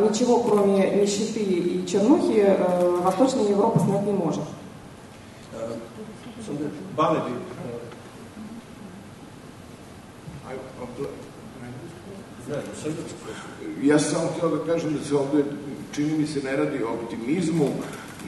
ничего, 0.00 0.40
кроме 0.40 0.90
нищеты 0.96 1.40
и 1.40 1.86
чернухи, 1.86 2.56
Восточная 3.04 3.48
Европа 3.48 3.78
снять 3.78 4.04
не 4.04 4.12
может. 4.12 4.42
Ja 13.82 13.98
sam 13.98 14.10
samo 14.10 14.28
htio 14.36 14.48
da 14.48 14.72
kažem 14.72 14.94
da 14.98 15.04
se 15.04 15.16
ovde, 15.16 15.44
čini 15.92 16.18
mi 16.18 16.26
se, 16.26 16.42
ne 16.42 16.56
radi 16.56 16.82
o 16.82 16.92
optimizmu, 16.92 17.68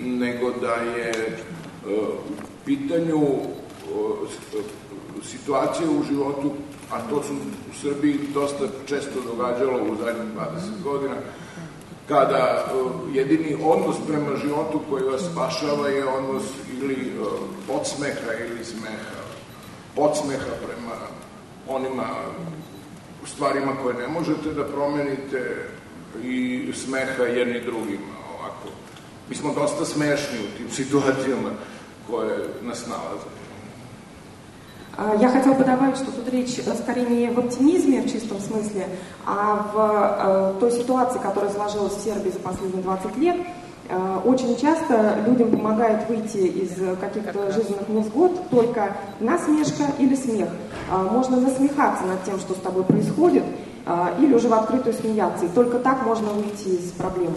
nego 0.03 0.51
da 0.51 0.75
je 0.75 1.39
u 1.87 2.63
pitanju 2.65 3.21
situacija 5.23 5.91
u 5.91 6.05
životu, 6.09 6.53
a 6.91 7.01
to 7.11 7.23
su 7.23 7.33
u 7.71 7.75
Srbiji 7.81 8.19
dosta 8.35 8.65
često 8.87 9.21
događalo 9.27 9.83
u 9.83 9.97
zadnjih 9.97 10.35
20 10.37 10.83
godina, 10.83 11.15
kada 12.09 12.73
jedini 13.13 13.57
odnos 13.65 13.97
prema 14.07 14.37
životu 14.37 14.81
koji 14.91 15.05
vas 15.05 15.23
spašava 15.33 15.89
je 15.89 16.09
odnos 16.09 16.43
ili 16.83 17.13
podsmeha 17.67 18.33
ili 18.41 18.65
smeha. 18.65 19.25
Podsmeha 19.97 20.51
prema 20.67 20.95
onima 21.69 22.05
stvarima 23.27 23.73
koje 23.83 23.95
ne 23.95 24.09
možete 24.09 24.53
da 24.53 24.65
promenite 24.65 25.67
i 26.23 26.73
smeha 26.75 27.23
jedni 27.23 27.61
drugima 27.61 28.15
ovako. 28.39 28.69
Mi 29.29 29.35
smo 29.35 29.55
dosta 29.55 29.85
smešni 29.85 30.39
u 30.39 30.57
tim 30.57 30.71
situacijama 30.85 31.51
koje 32.11 32.49
nas 32.63 32.87
nalaze. 32.87 33.35
Я 35.21 35.29
хотела 35.29 35.55
бы 35.55 35.65
добавить, 35.65 35.97
что 35.97 36.13
тут 36.13 36.29
речь 36.29 36.55
скорее 36.79 37.07
не 37.07 37.29
в 37.29 37.39
оптимизме 37.41 38.03
в 38.03 38.13
чистом 38.13 38.39
смысле, 38.39 38.87
а 39.27 39.67
в 39.75 40.61
той 40.61 40.71
ситуации, 40.71 41.19
которая 41.19 41.51
сложилась 41.51 41.95
в 41.95 42.05
Сербии 42.05 42.31
за 42.31 42.39
последние 42.39 42.83
20 42.83 43.17
лет. 43.17 43.37
Очень 44.25 44.57
часто 44.57 45.19
людям 45.27 45.51
помогает 45.51 46.09
выйти 46.09 46.39
из 46.39 46.71
каких-то 47.01 47.51
жизненных 47.53 47.89
невзгод 47.89 48.49
только 48.51 48.97
насмешка 49.19 49.85
или 49.99 50.15
смех. 50.15 50.49
Можно 50.91 51.41
насмехаться 51.41 52.05
над 52.05 52.25
тем, 52.25 52.39
что 52.39 52.55
с 52.55 52.59
тобой 52.59 52.85
происходит, 52.85 53.45
или 54.19 54.35
уже 54.35 54.49
в 54.49 54.55
открытую 54.55 54.95
смеяться. 54.95 55.47
И 55.47 55.49
только 55.49 55.79
так 55.79 56.05
можно 56.05 56.31
выйти 56.31 56.69
из 56.69 56.93
проблем. 56.93 57.35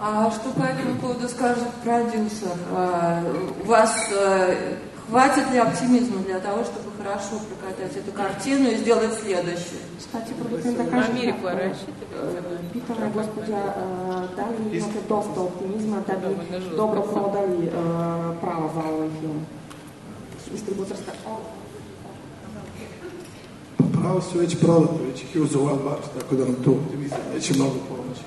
А 0.00 0.30
что 0.30 0.50
по 0.50 0.62
этому 0.62 0.98
поводу 1.00 1.28
скажет 1.28 1.68
продюсер? 1.82 2.56
У 3.62 3.66
вас 3.66 4.10
Хватит 5.08 5.50
ли 5.50 5.58
оптимизма 5.58 6.22
для 6.22 6.38
того, 6.38 6.64
чтобы 6.64 6.90
хорошо 6.98 7.40
прокатать 7.48 7.96
эту 7.96 8.12
картину 8.12 8.68
и 8.68 8.76
сделать 8.76 9.14
следующую? 9.14 9.80
Кстати, 9.98 10.34
продуцента 10.34 10.84
каже, 10.84 11.12
Америку 11.12 11.48
питаме 12.74 13.10
господя 13.14 13.74
дали 14.36 14.78
имате 14.78 15.00
доста 15.08 15.40
оптимизма 15.40 16.04
да 16.06 16.14
би 16.16 16.36
добро 16.76 17.02
продали 17.02 17.72
права 18.40 18.70
за 18.74 18.80
ovaj 18.80 19.08
film. 20.48 20.56
Distributorska. 20.56 21.12
Pravo 24.00 24.20
su 24.20 24.38
već 24.38 24.56
prodate, 24.60 25.04
već 25.06 25.22
ih 25.22 25.36
je 25.36 25.42
uzao 25.42 25.62
Wild 25.62 25.82
Bunch, 25.82 26.08
tako 26.18 26.34
da 26.34 26.44
nam 26.44 26.54
to 26.64 26.70
optimizam 26.70 27.18
neće 27.34 27.54
mnogo 27.54 27.74
pomoći. 27.88 28.22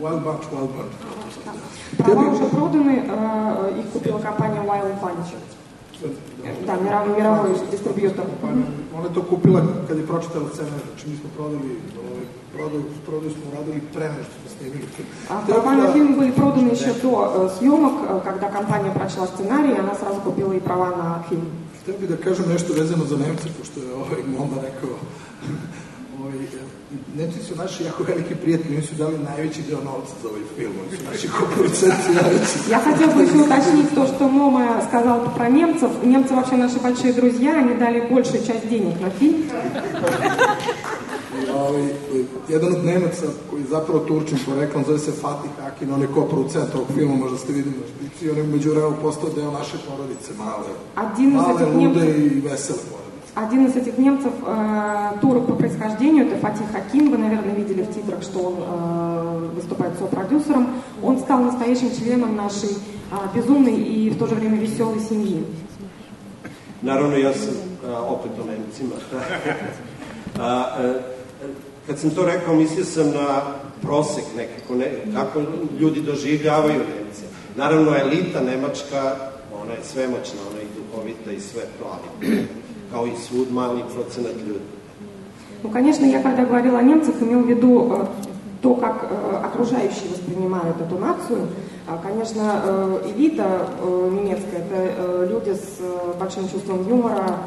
Wild 0.00 0.22
Bunch, 0.24 0.44
Wild 0.52 0.68
Bunch. 0.76 0.96
Права 1.98 2.30
уже 2.32 2.44
проданы, 2.48 2.94
их 3.80 3.92
купила 3.92 4.18
компания 4.18 4.62
Wild 4.62 5.00
Bunch. 5.02 5.30
Da, 6.66 6.74
mировой, 6.76 7.16
mировой 7.16 7.50
дистрибьютор. 7.70 8.24
Ona 8.94 9.08
je 9.08 9.14
to 9.14 9.22
kupila 9.22 9.62
kad 9.88 9.96
je 9.98 10.06
pročitala 10.06 10.48
scenarij, 10.52 10.84
znači 10.92 11.08
mi 11.08 11.16
smo 11.16 11.28
prodali, 11.36 11.70
ovaj, 12.02 12.24
prodaju, 12.54 12.84
prodaju 13.06 13.30
smo 13.32 13.44
radili 13.58 13.80
pre 13.94 14.08
nego 14.08 14.24
što 14.24 14.32
smo 14.40 14.48
snimili 14.58 14.86
film. 14.96 15.08
А 15.28 15.34
нормальные 15.48 15.92
фильмы 15.94 16.12
были 16.20 16.32
проданы 16.32 16.68
еще 16.76 16.92
до 17.02 17.50
съемок, 17.58 17.94
когда 18.28 18.46
компания 18.58 18.92
прочла 18.94 19.26
сценарий, 19.26 19.74
она 19.74 19.94
сразу 19.94 20.20
купила 20.20 20.52
и 20.52 20.60
права 20.60 20.88
на 20.96 21.24
фильм. 21.28 21.46
Htio 21.82 21.94
bih 22.00 22.08
da 22.08 22.16
kažem 22.16 22.48
nešto 22.48 22.72
vezano 22.72 23.04
za 23.04 23.16
Nemce, 23.16 23.48
pošto 23.58 23.80
je 23.80 23.94
ovaj 23.94 24.22
Moma 24.38 24.56
rekao 24.62 24.94
ovaj, 26.26 26.46
Nemci 27.16 27.38
su 27.42 27.56
naši 27.56 27.84
jako 27.84 28.02
veliki 28.02 28.34
prijatelji, 28.34 28.76
oni 28.76 28.86
su 28.86 28.94
dali 28.94 29.18
najveći 29.18 29.62
deo 29.68 29.80
novca 29.90 30.14
za 30.22 30.28
ovaj 30.28 30.44
film, 30.56 30.72
oni 30.82 30.96
su 30.96 31.04
naši 31.10 31.28
koproduценты 31.38 32.08
najveći. 32.22 32.56
Я 32.70 32.78
хотел 32.88 33.08
бы 33.14 33.22
еще 33.22 33.38
уточнить 33.46 33.90
то, 33.94 34.06
что 34.06 34.28
Мома 34.28 34.82
сказал 34.88 35.18
про 35.36 35.48
немцев. 35.48 35.90
Немцы 36.02 36.32
вообще 36.34 36.56
наши 36.56 36.78
большие 36.78 37.12
друзья, 37.12 37.52
они 37.62 37.74
дали 37.74 38.00
большую 38.10 38.40
часть 38.48 38.68
денег 38.68 39.00
на 39.00 39.10
фильм. 39.10 39.38
Ovaj, 41.54 41.86
jedan 42.48 42.74
od 42.74 42.84
Nemaca 42.84 43.26
koji 43.50 43.60
je 43.60 43.66
zapravo 43.66 44.00
Turčin 44.00 44.38
poreklom 44.46 44.84
zove 44.84 44.98
se 44.98 45.12
Fatih 45.12 45.50
Akin, 45.66 45.94
on 45.94 46.00
je 46.02 46.08
koproducent 46.14 46.74
ovog 46.74 46.88
filma, 46.94 47.14
možda 47.14 47.38
ste 47.38 47.52
videli 47.52 47.76
na 47.76 47.86
špici, 47.92 48.30
on 48.30 48.36
je 48.36 48.42
među 48.42 48.70
vremenu 48.70 48.96
postao 49.02 49.30
deo 49.30 49.50
naše 49.50 49.76
porodice, 49.88 50.30
male, 50.38 50.70
male, 51.32 51.66
lude 51.66 52.06
i 52.18 52.40
vesele 52.40 52.78
porodice. 52.90 53.05
Один 53.36 53.66
из 53.66 53.76
этих 53.76 53.98
немцев, 53.98 54.32
э, 54.46 55.12
турок 55.20 55.46
по 55.46 55.52
происхождению, 55.52 56.26
это 56.26 56.36
Фатих 56.38 56.72
Хаким, 56.72 57.10
вы, 57.10 57.18
наверное, 57.18 57.54
видели 57.54 57.82
в 57.82 57.94
титрах, 57.94 58.22
что 58.22 58.38
он 58.38 58.54
э, 58.58 59.50
выступает 59.56 59.98
сопродюсером. 59.98 60.68
Он 61.02 61.18
стал 61.18 61.40
настоящим 61.40 61.94
членом 61.94 62.34
нашей 62.34 62.70
э, 62.70 63.14
безумной 63.34 63.76
и 63.76 64.08
в 64.08 64.18
то 64.18 64.26
же 64.26 64.36
время 64.36 64.56
веселой 64.56 65.00
семьи. 65.00 65.44
Naravno, 66.80 67.16
ja 67.16 67.34
sam 67.34 67.54
a, 67.84 68.02
opet 68.02 68.32
o 68.40 68.44
Nemcima. 68.44 68.94
a, 70.38 70.78
a, 70.78 70.94
kad 71.86 71.98
sam 71.98 72.10
to 72.10 72.24
rekao, 72.26 72.54
mislio 72.54 72.84
sam 72.84 73.10
na 73.10 73.42
prosek 73.82 74.24
nekako, 74.36 74.74
ne, 74.74 74.92
kako 75.14 75.42
ljudi 75.80 76.00
doživljavaju 76.00 76.78
Nemce. 76.78 77.22
Naravno, 77.56 77.96
elita 77.96 78.40
nemačka, 78.40 79.16
ona 79.62 79.72
je 79.72 79.84
svemoćna, 79.84 80.40
ona 80.50 80.60
je 80.60 80.66
duhovita 80.76 81.32
i 81.32 81.40
sve 81.40 81.62
ali 81.84 82.46
kao 82.92 83.06
i 83.06 83.16
svud 83.16 83.52
mali 83.52 83.82
procenat 83.94 84.36
ljudi. 84.48 84.64
Ну, 85.62 85.72
конечно, 85.72 86.04
я 86.04 86.22
когда 86.22 86.44
говорила 86.44 86.78
о 86.78 86.82
немцах, 86.82 87.20
имел 87.20 87.42
в 87.42 87.48
виду 87.48 87.90
э, 87.90 88.06
то, 88.62 88.74
как 88.74 89.08
э, 89.10 89.36
окружающие 89.44 90.08
воспринимают 90.10 90.80
эту 90.80 90.98
нацию. 90.98 91.48
А, 91.88 91.98
конечно, 91.98 92.62
э, 92.64 93.12
элита 93.16 93.68
немецкая– 94.12 94.64
это 94.70 95.26
люди 95.26 95.54
с 95.54 95.80
большим 96.20 96.48
чувством 96.48 96.88
юмора. 96.88 97.38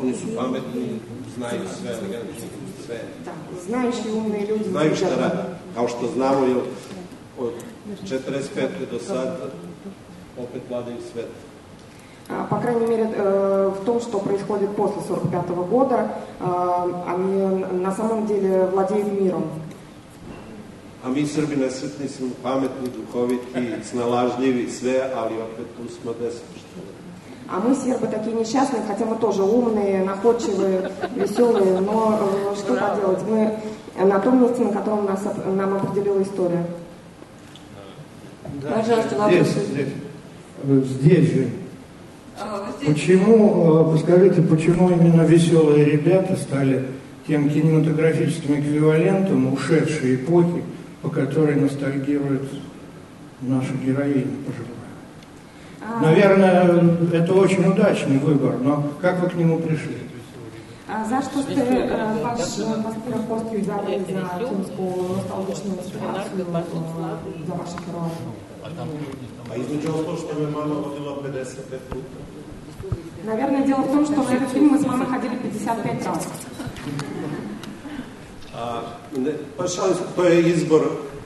Oni 0.00 0.14
su 0.14 0.26
pametni, 0.36 1.00
znaju 1.36 1.60
sve, 1.80 1.90
elegantni, 1.90 2.34
sve. 2.86 2.98
да, 3.24 3.32
знающие 3.66 4.12
умные 4.12 4.46
люди. 4.46 4.64
Znaju 4.70 4.96
šta 4.96 5.08
rade. 5.08 5.42
Kao 5.74 5.88
što 5.88 6.06
znamo, 6.14 6.46
od 7.38 7.52
45. 8.04 8.68
do 8.92 8.98
sad 8.98 9.36
opet 10.38 10.62
vladaju 10.70 10.96
svet. 11.12 11.28
По 12.50 12.56
крайней 12.56 12.86
мере, 12.86 13.04
в 13.06 13.84
том, 13.84 14.00
что 14.00 14.18
происходит 14.18 14.70
после 14.76 15.00
1945 15.02 15.56
года, 15.68 16.10
они 17.06 17.64
на 17.82 17.92
самом 17.92 18.26
деле 18.26 18.66
владеют 18.66 19.12
миром. 19.18 19.44
A 21.04 21.08
mi 21.08 21.26
Srbi 21.26 21.56
nesretni 21.56 22.08
smo 22.08 22.28
pametni, 22.42 22.88
duhoviti, 22.90 23.84
snalažljivi, 23.84 24.70
sve, 24.70 25.10
ali 25.14 25.34
opet 25.34 25.66
tu 25.76 25.94
smo 25.94 26.12
despošteni. 26.12 26.98
А 27.50 27.60
мы, 27.60 27.74
сербы, 27.74 28.06
такие 28.08 28.36
несчастные, 28.36 28.82
хотя 28.86 29.06
мы 29.06 29.16
тоже 29.16 29.42
умные, 29.42 30.04
находчивые, 30.04 30.90
веселые, 31.16 31.80
но 31.80 32.52
э, 32.52 32.56
что 32.56 32.74
поделать, 32.74 33.22
мы 33.26 33.58
на 34.04 34.18
том 34.20 34.42
месте, 34.42 34.64
на 34.64 34.72
котором 34.72 35.06
нас, 35.06 35.20
нам 35.46 35.76
определила 35.76 36.22
история. 36.22 36.66
Да. 38.62 38.72
Пожалуйста, 38.72 39.16
вопрос. 39.16 39.46
Здесь, 39.48 39.88
здесь, 40.62 40.88
здесь 40.88 41.32
же. 41.32 41.50
А. 42.80 42.86
Почему, 42.86 43.94
э, 43.94 43.98
скажите, 43.98 44.42
почему 44.42 44.90
именно 44.90 45.22
веселые 45.22 45.84
ребята 45.84 46.36
стали 46.36 46.86
тем 47.26 47.50
кинематографическим 47.50 48.60
эквивалентом 48.60 49.52
ушедшей 49.52 50.16
эпохи, 50.16 50.62
по 51.02 51.08
которой 51.08 51.56
ностальгирует 51.56 52.48
наша 53.42 53.72
героиня 53.84 54.36
пожилая? 54.46 54.78
А... 55.80 56.02
Наверное, 56.02 56.96
это 57.12 57.34
очень 57.34 57.66
удачный 57.66 58.18
выбор, 58.18 58.56
но 58.62 58.92
как 59.00 59.20
вы 59.20 59.30
к 59.30 59.34
нему 59.34 59.58
пришли? 59.58 59.96
Zašto 60.88 61.44
ste 61.44 61.60
uh, 61.60 62.24
baš 62.24 62.40
Vaskira 62.80 63.20
Kostu 63.28 63.56
izabrali 63.60 64.04
za 64.08 64.24
filmsku 64.38 64.84
nostalgičnu 65.12 65.70
inspiraciju 65.76 66.44
za 67.46 67.54
vaše 67.60 67.76
heroje? 67.84 68.16
A 69.52 69.56
između 69.56 69.88
ostalo 69.88 70.16
što 70.16 70.40
me 70.40 70.50
mama 70.50 70.74
vodila 70.74 71.12
55 71.24 71.78
puta. 71.90 72.27
Наверное, 73.28 73.62
дело 73.62 73.82
в 73.82 73.88
том, 73.88 74.06
что 74.06 74.22
на 74.22 74.36
этот 74.36 74.48
фильм 74.52 74.68
мы 74.68 74.78
с 74.78 74.86
мамой 74.86 75.06
ходили 75.06 75.36
55 75.36 76.06
раз. 76.06 76.28
A, 78.54 78.82
ne, 79.14 79.32
pa 79.54 79.64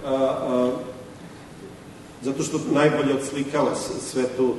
a, 0.04 0.72
zato 2.22 2.42
što 2.42 2.58
najbolje 2.72 3.14
odslikava 3.14 3.74
sve 4.00 4.24
tu. 4.36 4.54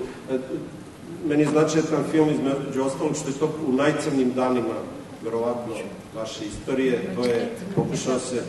Meni 1.26 1.44
je 1.44 1.50
značajan 1.50 2.04
film 2.12 2.30
između 2.30 2.84
ostalog 2.84 3.16
što 3.16 3.28
je 3.28 3.40
to 3.40 3.50
u 3.68 3.74
najcrnim 3.74 4.34
danima 4.34 4.76
verovatno 5.24 5.74
vaše 6.16 6.46
istorije, 6.46 7.16
to 7.16 7.26
je 7.26 7.52
pokušao 7.76 8.20
se 8.20 8.44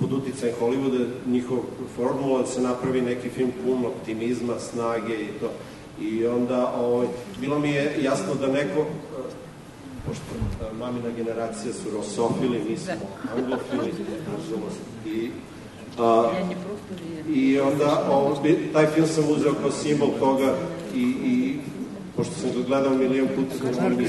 pod 0.00 0.12
uticajem 0.12 0.54
Hollywooda 0.60 1.06
njihov 1.26 1.58
formula 1.96 2.40
da 2.40 2.46
se 2.46 2.60
napravi 2.60 3.00
neki 3.00 3.28
film 3.28 3.52
pun 3.64 3.86
optimizma, 3.86 4.58
snage 4.58 5.14
i 5.14 5.28
to. 5.40 5.50
I 6.00 6.26
onda 6.26 6.72
ovaj, 6.76 7.06
bilo 7.40 7.58
mi 7.58 7.70
je 7.70 7.96
jasno 8.02 8.34
da 8.34 8.46
neko 8.46 8.86
pošto 10.06 10.24
mamina 10.78 11.10
generacija 11.16 11.72
su 11.72 11.90
rosofili, 11.96 12.64
mi 12.68 12.76
smo 12.76 12.92
anglofili, 13.36 13.92
nažalost. 14.32 14.80
I, 15.06 15.30
a, 15.98 16.32
I 17.34 17.60
onda 17.60 18.06
ovaj, 18.10 18.54
taj 18.72 18.86
film 18.86 19.06
sam 19.06 19.24
uzeo 19.30 19.54
kao 19.54 19.70
simbol 19.70 20.10
toga 20.18 20.54
i, 20.94 21.00
i 21.02 21.56
pošto 22.16 22.34
sam 22.34 22.50
ga 22.50 22.68
gledao 22.68 22.94
milijon 22.94 23.28
puta, 23.36 23.70
da 23.80 23.88
mi 23.88 24.06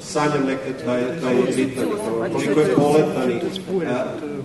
sanjam 0.00 0.46
nekad 0.46 0.84
taj, 0.84 1.20
taj 1.20 1.34
bitan, 1.56 1.88
koliko 2.32 2.60
je 2.60 2.74
poletan 2.74 3.30
i, 3.30 3.40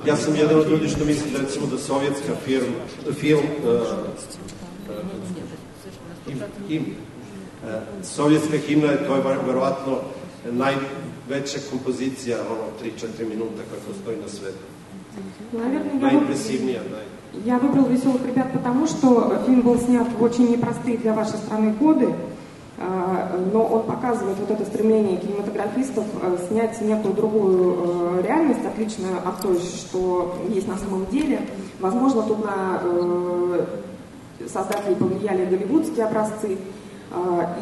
ja 0.08 0.16
sam 0.16 0.36
jedan 0.36 0.60
od 0.60 0.70
ljudi 0.70 0.90
što 0.90 1.06
misli 1.06 1.32
da 1.32 1.40
recimo 1.40 1.66
da 1.68 1.78
sovjetska 1.78 2.36
firma, 2.46 2.76
film 3.20 3.44
uh, 3.64 3.82
him, 6.70 6.82
uh, 7.64 7.70
sovjetska 8.04 8.58
himna 8.58 8.92
je, 8.92 9.08
to 9.08 9.16
je 9.16 9.22
verovatno 9.48 10.00
najveća 10.52 11.60
kompozicija, 11.70 12.38
ono, 12.52 12.92
3-4 13.22 13.30
minuta 13.30 13.62
kako 13.72 14.00
stoji 14.02 14.18
na 14.18 14.28
svetu. 14.28 14.66
Najimpresivnija, 16.02 16.82
naj... 16.82 17.06
Я 17.46 17.60
выбрал 17.60 17.86
«Веселых 17.86 18.26
ребят» 18.26 18.52
потому, 18.52 18.88
что 18.88 19.42
фильм 19.46 19.62
был 19.62 19.80
снят 19.80 20.08
в 20.20 20.22
очень 20.22 20.52
непростые 20.52 20.98
для 20.98 21.14
вашей 21.14 21.38
страны 21.38 21.72
годы, 21.80 22.14
но 23.54 23.64
он 23.64 23.84
показывает 23.84 24.38
вот 24.38 24.52
это 24.52 24.66
стремление 24.66 25.18
кинематографистов 25.18 26.04
снять 26.50 26.82
некую 26.82 27.14
другую 27.14 28.22
реальность, 28.24 28.66
отличную 28.66 29.18
от 29.26 29.42
той, 29.42 29.60
что 29.60 30.36
есть 30.50 30.68
на 30.68 30.78
самом 30.78 31.06
деле. 31.06 31.40
Возможно, 31.80 32.24
тут 32.24 32.44
на 32.44 32.82
создателей 34.48 34.96
повлияли 34.96 35.46
голливудские 35.46 36.06
образцы. 36.06 36.58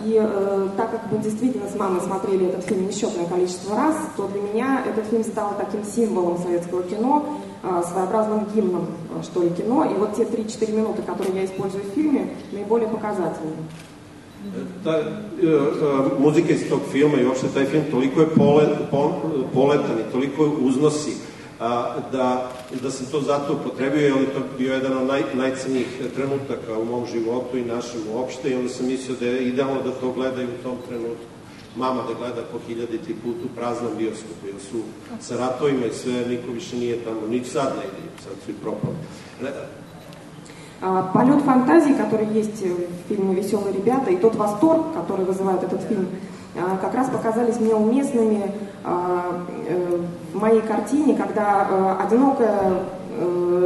И 0.06 0.30
так 0.78 0.92
как 0.92 1.12
мы 1.12 1.18
действительно 1.18 1.68
с 1.68 1.76
мамой 1.76 2.02
смотрели 2.02 2.50
этот 2.50 2.66
фильм 2.66 2.86
несчетное 2.86 3.26
количество 3.26 3.76
раз, 3.76 3.96
то 4.16 4.28
для 4.28 4.42
меня 4.42 4.84
этот 4.86 5.06
фильм 5.08 5.24
стал 5.24 5.56
таким 5.58 5.84
символом 5.84 6.38
советского 6.38 6.84
кино, 6.84 7.26
своеобразным 7.92 8.46
гимном, 8.54 8.86
что 9.24 9.42
ли, 9.42 9.50
кино. 9.50 9.86
И 9.86 9.96
вот 9.96 10.16
те 10.16 10.24
3-4 10.24 10.72
минуты, 10.72 11.02
которые 11.02 11.36
я 11.36 11.46
использую 11.46 11.84
в 11.84 11.96
фильме, 11.96 12.30
наиболее 12.52 12.90
показательны. 12.90 13.56
Ta, 14.84 15.00
uh, 15.00 16.20
muzika 16.20 16.54
iz 16.54 16.70
tog 16.70 16.80
filma 16.92 17.18
i 17.18 17.26
uopšte 17.26 17.48
taj 17.54 17.66
film 17.66 17.84
toliko 17.92 18.22
je 18.22 18.28
pole, 18.36 18.68
po, 18.92 19.12
poletan 19.54 20.00
i 20.00 20.12
toliko 20.12 20.44
uznosi 20.62 21.12
da, 22.12 22.52
da 22.84 22.92
sam 22.92 23.06
to 23.12 23.22
zato 23.22 23.54
upotrebio, 23.54 24.02
jer 24.02 24.18
je 24.18 24.34
to 24.34 24.40
bio 24.58 24.74
jedan 24.74 24.98
od 24.98 25.08
naj, 25.08 25.24
najcenijih 25.34 25.88
trenutaka 26.16 26.80
u 26.80 26.86
mom 26.86 27.06
životu 27.06 27.58
i 27.58 27.66
našem 27.66 28.02
uopšte 28.14 28.50
i 28.50 28.56
onda 28.56 28.70
sam 28.70 28.88
mislio 28.88 29.18
da 29.20 29.26
je 29.26 29.48
idealno 29.48 29.82
da 29.82 29.92
to 29.92 30.12
gledaju 30.12 30.48
u 30.48 30.64
tom 30.64 30.78
trenutku 30.88 31.26
mama 31.76 32.02
da 32.08 32.14
gleda 32.14 32.42
po 32.52 32.60
hiljaditi 32.68 33.16
put 33.24 33.36
u 33.46 33.56
praznom 33.56 33.92
bioskopu, 33.98 34.46
jer 34.46 34.56
su 34.72 34.78
sa 35.20 35.38
ratovima 35.38 35.86
i 35.86 35.94
sve, 35.94 36.14
niko 36.28 36.52
više 36.52 36.78
nije 36.78 37.04
tamo, 37.04 37.28
ni 37.30 37.44
sad 37.44 37.74
ne 37.80 37.86
ide, 37.86 38.24
sad 38.24 38.34
su 38.46 38.52
i 38.52 38.54
propali. 38.54 38.96
Полет 41.14 41.42
фантазии, 41.44 41.94
который 41.94 42.28
есть 42.40 42.62
в 42.62 43.10
фильме 43.10 43.36
«Веселые 43.36 43.74
ребята», 43.74 44.12
и 44.12 44.18
тот 44.18 44.36
восторг, 44.36 44.94
который 44.94 45.26
вызывает 45.26 45.62
этот 45.62 45.82
фильм, 45.90 46.08
как 46.82 46.94
раз 46.94 47.10
показались 47.10 47.60
мне 47.60 47.76
уместными 47.76 48.52
моей 50.42 50.62
картине, 50.62 51.16
когда 51.16 51.98
одинокая 52.02 52.84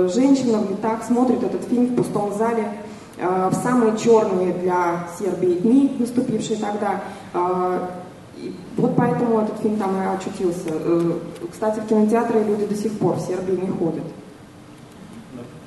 женщина 0.09 0.59
в 0.59 0.69
летах 0.71 1.03
смотрит 1.03 1.43
этот 1.43 1.63
фильм 1.65 1.87
в 1.87 1.95
пустом 1.95 2.33
зале, 2.35 2.67
в 3.17 3.53
самые 3.53 3.97
черные 3.97 4.53
для 4.53 5.07
Сербии 5.19 5.53
дни, 5.53 5.95
наступившие 5.99 6.57
тогда. 6.59 7.01
И 8.37 8.53
вот 8.75 8.95
поэтому 8.95 9.39
этот 9.39 9.59
фильм 9.59 9.77
там 9.77 9.95
и 10.01 10.05
очутился. 10.05 10.71
Кстати, 11.51 11.79
в 11.79 11.87
кинотеатры 11.87 12.43
люди 12.43 12.65
до 12.65 12.75
сих 12.75 12.97
пор 12.97 13.15
в 13.15 13.21
Сербии 13.21 13.53
не 13.53 13.69
ходят. 13.69 14.03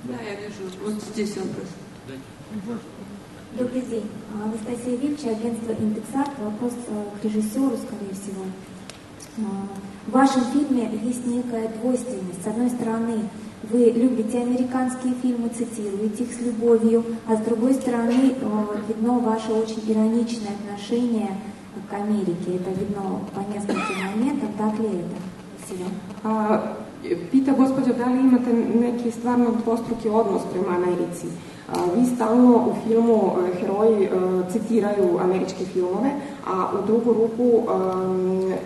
Да, 0.04 0.14
я 0.14 0.34
вижу. 0.40 0.68
Вот 0.84 0.94
здесь 1.14 1.36
вопрос. 1.36 1.68
Добрый 3.58 3.82
день. 3.82 4.10
Анастасия 4.44 4.96
Вильча, 4.96 5.30
агентство 5.30 5.72
«Индексат». 5.72 6.28
Вопрос 6.38 6.72
к 7.20 7.24
режиссеру, 7.24 7.76
скорее 7.76 8.12
всего. 8.12 8.44
В 9.37 10.12
вашем 10.12 10.42
фильме 10.53 10.90
есть 11.03 11.27
некая 11.27 11.68
двойственность. 11.81 12.42
С 12.42 12.46
одной 12.46 12.70
стороны, 12.70 13.29
вы 13.64 13.90
любите 13.94 14.38
американские 14.38 15.14
фильмы, 15.22 15.49
цитируете 15.49 16.25
их 16.25 16.33
с 16.33 16.40
любовью, 16.40 17.05
а 17.27 17.37
с 17.37 17.40
другой 17.40 17.75
стороны 17.75 18.35
видно 18.88 19.18
ваше 19.18 19.53
очень 19.53 19.83
ироничное 19.87 20.53
отношение 20.61 21.37
к 21.90 21.92
Америке. 21.92 22.57
Это 22.57 22.70
видно 22.70 23.20
по 23.35 23.40
нескольким 23.40 24.11
моментам. 24.11 24.49
Так 24.57 24.79
ли 24.79 24.87
это? 24.87 25.16
Спасибо. 25.59 25.90
А, 26.22 26.77
Pita 27.33 27.53
gospođa 27.53 27.92
da 27.92 28.05
li 28.05 28.20
imate 28.20 28.53
neki 28.81 29.11
stvarno 29.11 29.46
dvostruki 29.64 30.09
odnos 30.09 30.42
prema 30.53 30.77
Americi. 30.77 31.27
Vi 31.96 32.07
stalno 32.14 32.57
u 32.57 32.88
filmu 32.88 33.33
heroji 33.61 34.09
citiraju 34.52 35.18
američke 35.20 35.64
filmove, 35.72 36.11
a 36.46 36.70
u 36.79 36.87
drugu 36.87 37.12
ruku 37.12 37.62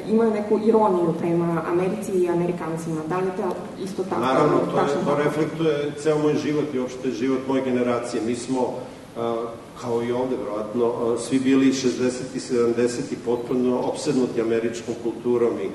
imaju 0.09 0.31
neku 0.31 0.59
ironiju 0.65 1.15
prema 1.21 1.63
Americi 1.69 2.13
i 2.13 2.29
Amerikancima. 2.29 3.01
Da 3.09 3.19
li 3.19 3.27
je 3.27 3.37
to 3.37 3.55
isto 3.85 4.05
tako? 4.05 4.21
Naravno, 4.21 4.59
to, 4.59 4.81
je, 4.81 5.05
to 5.05 5.23
reflektuje 5.25 5.93
ceo 5.99 6.19
moj 6.19 6.35
život 6.35 6.65
i 6.75 6.79
uopšte 6.79 7.11
život 7.11 7.41
moje 7.49 7.63
generacije. 7.65 8.23
Mi 8.27 8.37
smo 8.37 8.75
kao 9.81 10.03
i 10.03 10.13
ovde, 10.13 10.37
vjerojatno, 10.37 11.17
svi 11.19 11.39
bili 11.39 11.67
60. 11.67 12.21
i 12.35 12.39
70. 12.39 13.01
potpuno 13.25 13.79
opsednuti 13.79 14.41
američkom 14.41 14.95
kulturom 15.03 15.53
i 15.61 15.69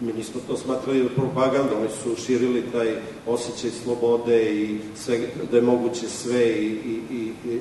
mi 0.00 0.12
nismo 0.12 0.40
to 0.46 0.56
smatrali 0.56 1.08
propagandom, 1.08 1.78
oni 1.78 1.88
su 2.02 2.22
širili 2.22 2.62
taj 2.72 2.94
osjećaj 3.26 3.70
slobode 3.70 4.54
i 4.54 4.78
sve, 4.96 5.18
da 5.50 5.56
je 5.56 5.62
moguće 5.62 6.08
sve 6.08 6.48
i, 6.48 6.66
i, 6.66 7.32
i, 7.46 7.60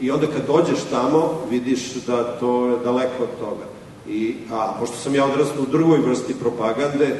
i 0.00 0.10
onda 0.10 0.26
kad 0.26 0.46
dođeš 0.46 0.78
tamo 0.90 1.40
vidiš 1.50 1.94
da 2.06 2.38
to 2.38 2.66
je 2.66 2.78
daleko 2.84 3.22
od 3.22 3.38
toga. 3.40 3.64
I, 4.08 4.34
a 4.52 4.76
pošto 4.80 4.96
sam 4.96 5.14
ja 5.14 5.24
odrastao 5.24 5.62
u 5.62 5.66
drugoj 5.66 5.98
vrsti 5.98 6.34
propagande, 6.34 7.16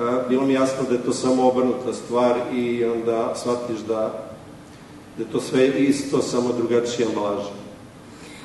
a, 0.00 0.22
bilo 0.28 0.46
mi 0.46 0.52
jasno 0.52 0.84
da 0.88 0.94
je 0.94 1.02
to 1.02 1.12
samo 1.12 1.48
obrnuta 1.48 1.92
stvar 1.92 2.36
i 2.54 2.84
onda 2.84 3.34
shvatiš 3.36 3.78
da, 3.78 4.28
da 5.16 5.24
je 5.24 5.30
to 5.32 5.40
sve 5.40 5.68
isto, 5.68 6.22
samo 6.22 6.52
drugačija 6.52 7.08
ambalaža. 7.08 7.50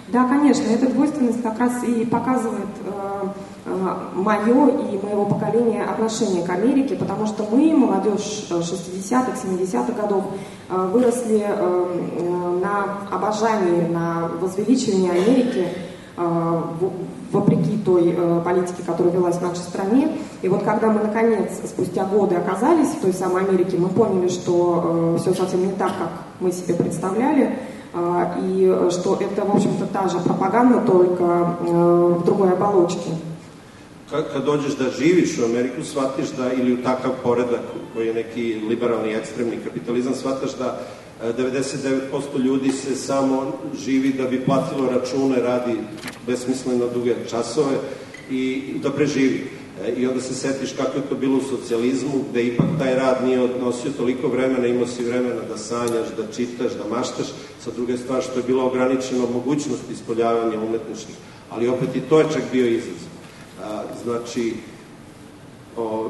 Да, 0.08 0.28
конечно, 0.28 0.64
эта 0.64 0.88
двойственность 0.88 1.42
как 1.42 1.58
раз 1.60 1.82
и 1.84 2.06
показывает 2.06 2.68
э, 2.86 3.28
мое 3.66 4.68
и 4.68 5.02
моего 5.02 5.26
поколения 5.26 5.84
отношение 5.84 6.46
к 6.46 6.50
Америке, 6.50 6.96
потому 6.96 7.26
что 7.26 7.46
мы, 7.50 7.76
молодежь 7.76 8.46
60-х, 8.50 9.32
70-х 9.44 9.94
годов, 10.02 10.26
э, 10.70 10.90
выросли 10.92 11.46
э, 11.48 11.48
э, 11.48 12.60
на 12.62 13.16
обожании, 13.16 13.88
на 13.88 14.30
возвеличивании 14.42 15.10
Америки, 15.10 15.68
э, 16.18 16.62
вопреки 17.32 17.78
той 17.78 18.14
э, 18.16 18.42
политике, 18.44 18.84
которая 18.86 19.14
велась 19.14 19.38
в 19.38 19.42
нашей 19.42 19.62
стране. 19.62 20.18
И 20.42 20.50
вот 20.50 20.64
когда 20.64 20.88
мы, 20.90 21.02
наконец, 21.02 21.52
спустя 21.66 22.06
годы 22.06 22.36
оказались 22.36 22.90
в 22.90 23.02
той 23.02 23.14
самой 23.14 23.46
Америке, 23.46 23.78
мы 23.78 23.88
поняли, 23.90 24.28
что 24.28 25.16
э, 25.16 25.18
все 25.22 25.34
совсем 25.34 25.66
не 25.66 25.72
так, 25.72 25.92
как 25.98 26.10
мы 26.42 26.52
себе 26.52 26.76
представляли, 26.76 27.58
э, 27.94 28.26
и 28.42 28.90
что 28.92 29.16
это, 29.16 29.46
в 29.46 29.56
общем-то, 29.56 29.86
та 29.88 30.10
же 30.10 30.20
пропаганда, 30.20 30.82
только 30.82 31.24
э, 31.62 32.16
в 32.20 32.26
другой 32.26 32.52
оболочке. 32.52 33.12
Kad, 34.14 34.34
kad 34.34 34.46
dođeš 34.46 34.76
da 34.76 34.92
živiš 35.00 35.38
u 35.38 35.46
Ameriku, 35.46 35.84
shvatiš 35.84 36.30
da, 36.38 36.54
ili 36.54 36.74
u 36.74 36.84
takav 36.84 37.12
poredak 37.24 37.62
koji 37.94 38.08
je 38.08 38.14
neki 38.14 38.56
liberalni, 38.70 39.14
ekstremni 39.14 39.58
kapitalizam, 39.64 40.16
shvataš 40.16 40.52
da 40.60 40.80
99% 41.38 42.40
ljudi 42.46 42.72
se 42.72 42.96
samo 42.96 43.54
živi 43.86 44.14
da 44.14 44.24
bi 44.24 44.46
platilo 44.46 44.90
račune, 44.90 45.40
radi 45.42 45.76
besmisleno 46.28 46.88
duge 46.94 47.16
časove 47.30 47.76
i 48.30 48.64
da 48.84 48.92
preživi. 48.92 49.48
E, 49.86 49.92
I 49.92 50.08
onda 50.08 50.22
se 50.22 50.34
setiš 50.34 50.72
kako 50.72 50.98
je 50.98 51.04
to 51.10 51.16
bilo 51.16 51.38
u 51.38 51.50
socijalizmu, 51.50 52.24
gde 52.30 52.44
ipak 52.44 52.68
taj 52.80 52.96
rad 52.96 53.26
nije 53.26 53.42
odnosio 53.42 53.92
toliko 53.98 54.28
vremena, 54.28 54.68
imao 54.68 54.88
si 54.88 55.04
vremena 55.04 55.42
da 55.50 55.58
sanjaš, 55.58 56.08
da 56.18 56.32
čitaš, 56.36 56.72
da 56.72 56.96
maštaš, 56.98 57.28
sa 57.64 57.72
druge 57.76 57.98
stvar 57.98 58.22
što 58.22 58.40
je 58.40 58.44
bila 58.48 58.64
ograničena 58.64 59.26
mogućnost 59.34 59.84
ispoljavanja 59.92 60.60
umetničkih. 60.60 61.16
Ali 61.50 61.68
opet 61.68 61.96
i 61.96 62.02
to 62.10 62.20
je 62.20 62.26
čak 62.34 62.44
bio 62.52 62.68
izazov. 62.68 63.13
Znači, 64.04 64.56
o, 65.78 66.10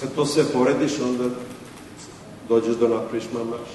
kad 0.00 0.14
to 0.14 0.26
sve 0.26 0.44
porediš, 0.44 1.00
onda 1.00 1.24
dođeš 2.48 2.76
do 2.76 2.88
napraviš 2.88 3.24
mamaš. 3.32 3.68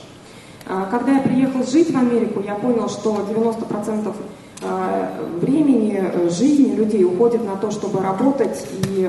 Когда 0.91 1.11
я 1.11 1.21
приехал 1.21 1.63
жить 1.63 1.91
в 1.91 1.97
Америку, 1.97 2.41
я 2.41 2.55
понял, 2.55 2.89
что 2.89 3.23
90% 3.29 4.13
времени 5.41 6.29
жизни 6.29 6.73
людей 6.75 7.03
уходит 7.03 7.45
на 7.45 7.55
то, 7.55 7.69
чтобы 7.69 8.01
работать 8.01 8.65
и 8.89 9.05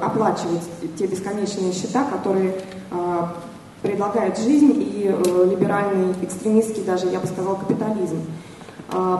оплачивать 0.00 0.62
те 0.96 1.06
бесконечные 1.06 1.72
счета, 1.72 2.04
которые 2.04 2.54
предлагает 3.82 4.38
жизнь 4.38 4.72
и 4.76 5.12
либеральный, 5.50 6.14
экстремистский 6.22 6.84
даже, 6.84 7.06
я 7.06 7.18
бы 7.18 7.26
сказал, 7.26 7.56
капитализм. 7.56 8.18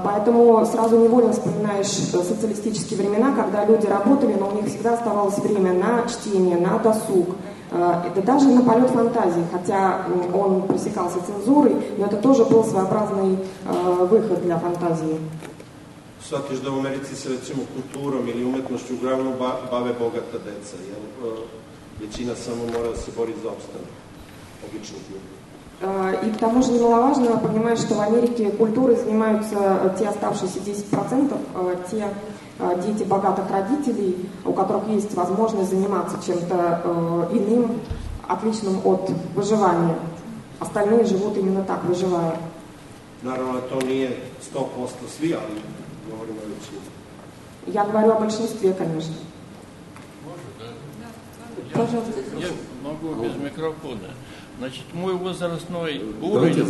Поэтому 0.05 0.67
сразу 0.67 0.99
невольно 0.99 1.33
вспоминаешь 1.33 1.87
социалистические 1.89 2.99
времена, 2.99 3.35
когда 3.35 3.65
люди 3.65 3.87
работали, 3.87 4.35
но 4.35 4.49
у 4.49 4.53
них 4.53 4.67
всегда 4.67 4.95
оставалось 4.95 5.39
время 5.39 5.73
на 5.73 6.09
чтение, 6.09 6.57
на 6.57 6.79
досуг, 6.79 7.37
это 7.71 8.23
даже 8.23 8.49
на 8.49 8.63
полет 8.63 8.91
фантазии, 8.91 9.45
хотя 9.53 10.07
он 10.35 10.63
пресекался 10.63 11.19
цензурой, 11.25 11.77
но 11.99 12.07
это 12.07 12.17
тоже 12.17 12.45
был 12.45 12.65
своеобразный 12.65 13.39
выход 14.09 14.43
для 14.43 14.59
фантазии. 14.59 15.21
Shvatiš 16.29 16.61
da 16.61 16.71
u 16.71 16.79
Americi 16.79 17.15
se 17.17 17.29
recimo 17.29 17.63
kulturom 17.75 18.29
ili 18.29 18.45
umetnošću 18.45 18.95
uglavnom 18.95 19.33
bave 19.71 19.93
bogata 19.99 20.39
deca, 20.45 20.77
jer 20.89 20.99
većina 22.01 22.35
samo 22.35 22.63
mora 22.67 22.91
da 22.91 22.97
se 22.97 23.11
bori 23.17 23.35
za 23.43 23.49
opstanak 23.49 23.95
običnih 24.67 25.03
ljudi. 25.11 25.40
И 25.83 26.31
к 26.31 26.39
тому 26.39 26.63
же 26.63 26.73
немаловажно 26.73 27.39
понимать, 27.39 27.79
что 27.79 27.95
в 27.95 28.01
Америке 28.01 28.51
культурой 28.51 28.97
занимаются 28.97 29.95
те 29.99 30.09
оставшиеся 30.09 30.59
10%, 30.59 31.91
те 31.91 32.09
дети 32.87 33.05
богатых 33.05 33.51
родителей, 33.51 34.29
у 34.45 34.53
которых 34.53 34.87
есть 34.89 35.15
возможность 35.15 35.71
заниматься 35.71 36.19
чем-то 36.25 37.29
иным, 37.33 37.81
отличным 38.29 38.81
от 38.85 39.11
выживания. 39.35 39.97
Остальные 40.59 41.07
живут 41.07 41.39
именно 41.39 41.65
так, 41.65 41.83
выживая. 41.85 42.37
Наверное, 43.23 43.63
to 43.63 43.81
nije 43.87 44.17
100% 44.55 45.09
svi, 45.19 45.35
ali 45.35 45.61
govorimo 46.11 46.41
o 46.41 46.49
većini. 46.49 46.81
Я 47.67 47.85
говорю 47.85 48.13
о 48.13 48.21
большинстве, 48.21 48.73
конечно. 48.73 49.15
Пожалуйста. 51.73 52.13
Я 52.39 52.49
могу 52.83 53.23
без 53.23 53.35
микрофона. 53.37 54.11
Значит, 54.61 54.83
мой 54.93 55.15
возрастной 55.15 56.03
уровень... 56.21 56.61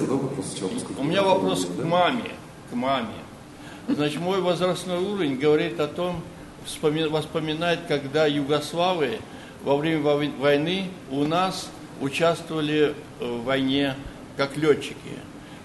У 0.97 1.03
меня 1.03 1.25
вопрос 1.25 1.67
к 1.67 1.85
маме. 1.85 2.31
К 2.71 2.75
маме. 2.75 3.09
Значит, 3.89 4.21
мой 4.21 4.41
возрастной 4.41 4.99
уровень 4.99 5.37
говорит 5.37 5.81
о 5.81 5.89
том, 5.89 6.23
вспоминает, 6.65 7.81
когда 7.89 8.27
югославы 8.27 9.19
во 9.65 9.77
время 9.77 10.03
войны 10.03 10.87
у 11.11 11.25
нас 11.25 11.69
участвовали 12.01 12.95
в 13.19 13.43
войне 13.43 13.97
как 14.37 14.57
летчики. 14.57 14.95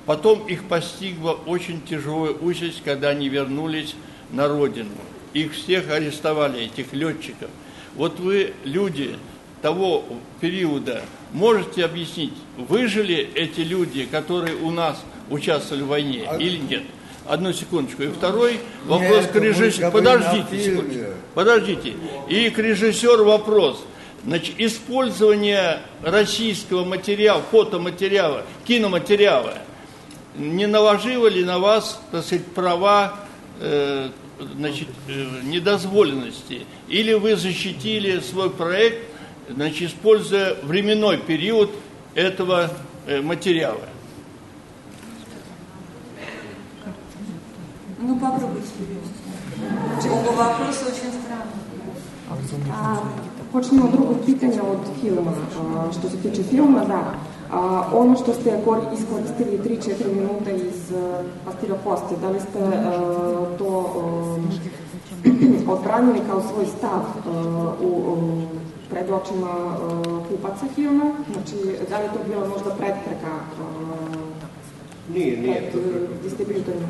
Потом 0.07 0.47
их 0.47 0.63
постигла 0.63 1.33
очень 1.33 1.79
тяжелая 1.83 2.33
участь, 2.33 2.81
когда 2.83 3.09
они 3.09 3.29
вернулись 3.29 3.93
на 4.31 4.47
родину. 4.47 4.89
Их 5.33 5.53
всех 5.53 5.91
арестовали, 5.91 6.63
этих 6.63 6.91
летчиков. 6.91 7.51
Вот 7.93 8.19
вы, 8.19 8.55
люди 8.63 9.15
того 9.65 10.03
периода, 10.41 11.01
можете 11.33 11.85
объяснить, 11.85 12.33
выжили 12.55 13.27
эти 13.33 13.61
люди, 13.61 14.05
которые 14.05 14.55
у 14.57 14.69
нас 14.69 15.03
участвовали 15.31 15.81
в 15.81 15.87
войне 15.87 16.23
а... 16.29 16.37
или 16.37 16.57
нет? 16.57 16.83
Одну 17.27 17.51
секундочку. 17.51 18.03
И 18.03 18.09
второй 18.09 18.59
вопрос 18.85 19.23
Нет, 19.23 19.31
к 19.31 19.35
режиссеру. 19.37 19.91
Подождите, 19.91 21.13
подождите. 21.33 21.93
И 22.29 22.51
к 22.51 22.59
режиссеру 22.59 23.25
вопрос. 23.25 23.83
Значит, 24.23 24.53
использование 24.59 25.79
российского 26.03 26.85
материала, 26.85 27.41
фотоматериала, 27.49 28.43
киноматериала, 28.67 29.57
не 30.37 30.67
наложило 30.67 31.25
ли 31.25 31.43
на 31.43 31.57
вас, 31.57 31.99
так 32.11 32.23
сказать, 32.23 32.45
права 32.53 33.15
э, 33.59 34.09
значит, 34.57 34.89
э, 35.07 35.25
недозволенности? 35.41 36.67
Или 36.87 37.13
вы 37.13 37.35
защитили 37.35 38.19
свой 38.19 38.51
проект, 38.51 39.14
значит, 39.49 39.89
используя 39.89 40.55
временной 40.63 41.17
период 41.17 41.71
этого 42.13 42.71
э, 43.07 43.21
материала? 43.21 43.81
Ну, 47.99 48.19
попробуйте 48.19 48.67
вопроса 50.35 50.85
очень 50.87 51.11
странные. 51.11 51.65
А, 52.71 53.03
Почнемо 53.51 53.87
друго 53.87 54.15
питanje 54.25 54.61
od 54.61 54.79
filma. 55.01 55.31
Što 55.91 56.09
se 56.09 56.17
tiče 56.17 56.43
filma, 56.43 56.85
da. 56.85 57.13
A, 57.51 57.83
ono 57.93 58.15
što 58.15 58.33
ste 58.33 58.59
iskoristili 58.93 59.79
3-4 59.79 60.15
minuta 60.15 60.51
iz 60.51 60.93
Pastilja 61.45 61.75
Koste, 61.83 62.15
da 62.21 62.29
li 62.29 62.39
ste 62.39 62.59
uh, 62.59 63.57
to 63.57 63.93
uh, 63.95 65.69
odbranili 65.73 66.19
kao 66.29 66.41
svoj 66.41 66.65
stav 66.65 66.99
uh, 66.99 67.33
u, 67.81 68.13
uh, 68.13 68.43
pred 68.89 69.09
očima 69.09 69.51
uh, 69.51 70.27
kupaca 70.27 70.65
filma? 70.75 71.11
Znači, 71.33 71.55
da 71.89 71.99
li 71.99 72.07
to 72.13 72.19
bila 72.27 72.47
možda 72.47 72.69
prepreka 72.69 73.33
uh, 73.59 74.35
nije, 75.13 75.37
nije 75.37 75.71
pred 75.71 75.83
distributorima? 76.23 76.87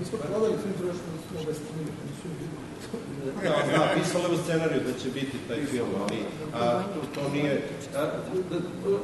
Mi 0.00 0.04
smo 0.04 0.18
prodali 0.18 0.54
film 0.62 0.74
trošku 0.78 1.04
smo 1.32 2.28
Da, 3.42 3.48
da, 3.48 3.90
pisalo 3.94 4.24
u 4.34 4.36
scenariju 4.44 4.80
da 4.86 4.98
će 5.02 5.08
biti 5.10 5.36
taj 5.48 5.64
film, 5.64 5.88
ali 6.02 6.18
a, 6.54 6.82
to, 6.82 7.20
to 7.20 7.28
nije... 7.32 7.68
A, 7.96 8.00
da, 8.50 8.56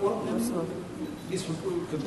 on, 0.03 0.13
mi 1.31 1.39
smo, 1.39 1.55
kad 1.91 2.01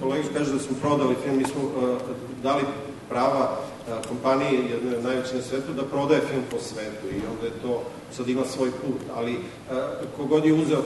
kolega 0.00 0.28
kaže 0.34 0.52
da 0.52 0.58
smo 0.58 0.76
prodali 0.80 1.14
film, 1.24 1.36
mi 1.36 1.44
smo 1.44 1.60
a, 1.62 1.98
dali 2.42 2.62
prava 3.10 3.44
a, 3.50 4.02
kompaniji, 4.08 4.70
jedne 4.70 5.02
najveće 5.02 5.36
na 5.36 5.42
svetu, 5.42 5.72
da 5.72 5.82
prodaje 5.82 6.20
film 6.20 6.42
po 6.50 6.58
svetu 6.58 7.06
i 7.12 7.20
onda 7.32 7.44
je 7.46 7.60
to 7.62 7.82
sad 8.16 8.28
ima 8.28 8.44
svoj 8.44 8.70
put, 8.70 9.00
ali 9.16 9.34
a, 9.70 9.90
kogod 10.16 10.44
je 10.44 10.52
uzeo, 10.52 10.82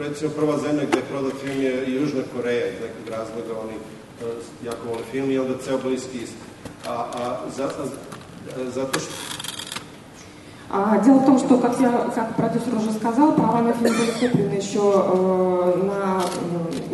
recimo 0.00 0.30
prva 0.30 0.58
zemlja 0.58 0.84
gde 0.84 0.98
je 0.98 1.10
prodat 1.10 1.32
film 1.44 1.60
je 1.62 1.94
Južna 1.94 2.22
Koreja, 2.36 2.66
iz 2.66 2.80
nekog 2.80 3.08
razloga 3.08 3.60
oni 3.64 3.76
jako 4.64 4.88
vole 4.88 5.02
film 5.10 5.30
i 5.30 5.38
onda 5.38 5.54
ceo 5.64 5.78
bliski 5.78 6.18
ist. 6.18 6.34
A, 6.88 6.92
a, 6.92 7.36
za, 7.56 7.64
a, 7.64 7.86
zato 8.74 9.00
što 9.00 9.10
А, 10.72 10.98
дело 10.98 11.18
в 11.18 11.26
том, 11.26 11.38
что, 11.40 11.58
как 11.58 11.80
я, 11.80 11.90
как 12.14 12.36
продюсер 12.36 12.76
уже 12.76 12.92
сказал, 12.92 13.32
права 13.34 13.60
на 13.60 13.72
фильм 13.72 13.92
были 13.92 14.12
куплены 14.12 14.52
еще 14.52 14.78
э, 14.78 15.82
на 15.82 16.22